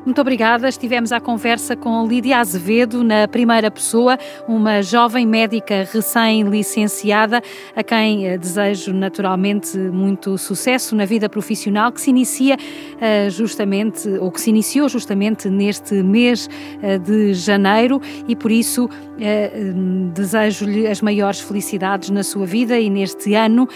Muito 0.05 0.21
obrigada. 0.21 0.69
Estivemos 0.69 1.11
à 1.11 1.19
conversa 1.19 1.75
com 1.75 2.05
Lídia 2.05 2.37
Azevedo, 2.37 3.03
na 3.03 3.27
primeira 3.27 3.71
pessoa, 3.71 4.19
uma 4.47 4.83
jovem 4.83 5.25
médica 5.25 5.89
recém-licenciada, 5.91 7.41
a 7.75 7.81
quem 7.81 8.27
eh, 8.27 8.37
desejo 8.37 8.93
naturalmente 8.93 9.75
muito 9.75 10.37
sucesso 10.37 10.95
na 10.95 11.05
vida 11.05 11.27
profissional, 11.27 11.91
que 11.91 11.99
se 11.99 12.11
inicia 12.11 12.55
uh, 12.55 13.29
justamente, 13.31 14.07
ou 14.19 14.31
que 14.31 14.39
se 14.39 14.51
iniciou 14.51 14.87
justamente 14.87 15.49
neste 15.49 15.95
mês 16.03 16.47
uh, 16.83 16.99
de 16.99 17.33
janeiro 17.33 17.99
e 18.27 18.35
por 18.35 18.51
isso 18.51 18.85
uh, 18.85 20.09
desejo-lhe 20.13 20.85
as 20.85 21.01
maiores 21.01 21.39
felicidades 21.39 22.11
na 22.11 22.21
sua 22.21 22.45
vida 22.45 22.79
e 22.79 22.91
neste 22.91 23.33
ano 23.33 23.67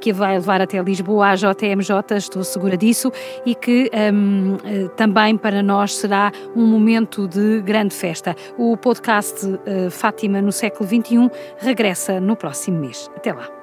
que 0.00 0.12
vai 0.12 0.34
levar 0.34 0.60
até 0.60 0.80
Lisboa 0.80 1.30
à 1.30 1.34
JMJ, 1.34 2.16
estou 2.16 2.44
segura 2.44 2.76
disso, 2.76 3.10
e 3.44 3.54
que 3.54 3.90
um, 4.12 4.56
também 4.96 5.36
para 5.36 5.62
nós 5.72 5.94
será 5.94 6.30
um 6.54 6.66
momento 6.66 7.26
de 7.26 7.62
grande 7.62 7.94
festa. 7.94 8.36
O 8.58 8.76
podcast 8.76 9.46
Fátima 9.90 10.42
no 10.42 10.52
século 10.52 10.86
XXI 10.86 11.30
regressa 11.56 12.20
no 12.20 12.36
próximo 12.36 12.78
mês. 12.78 13.10
Até 13.16 13.32
lá. 13.32 13.61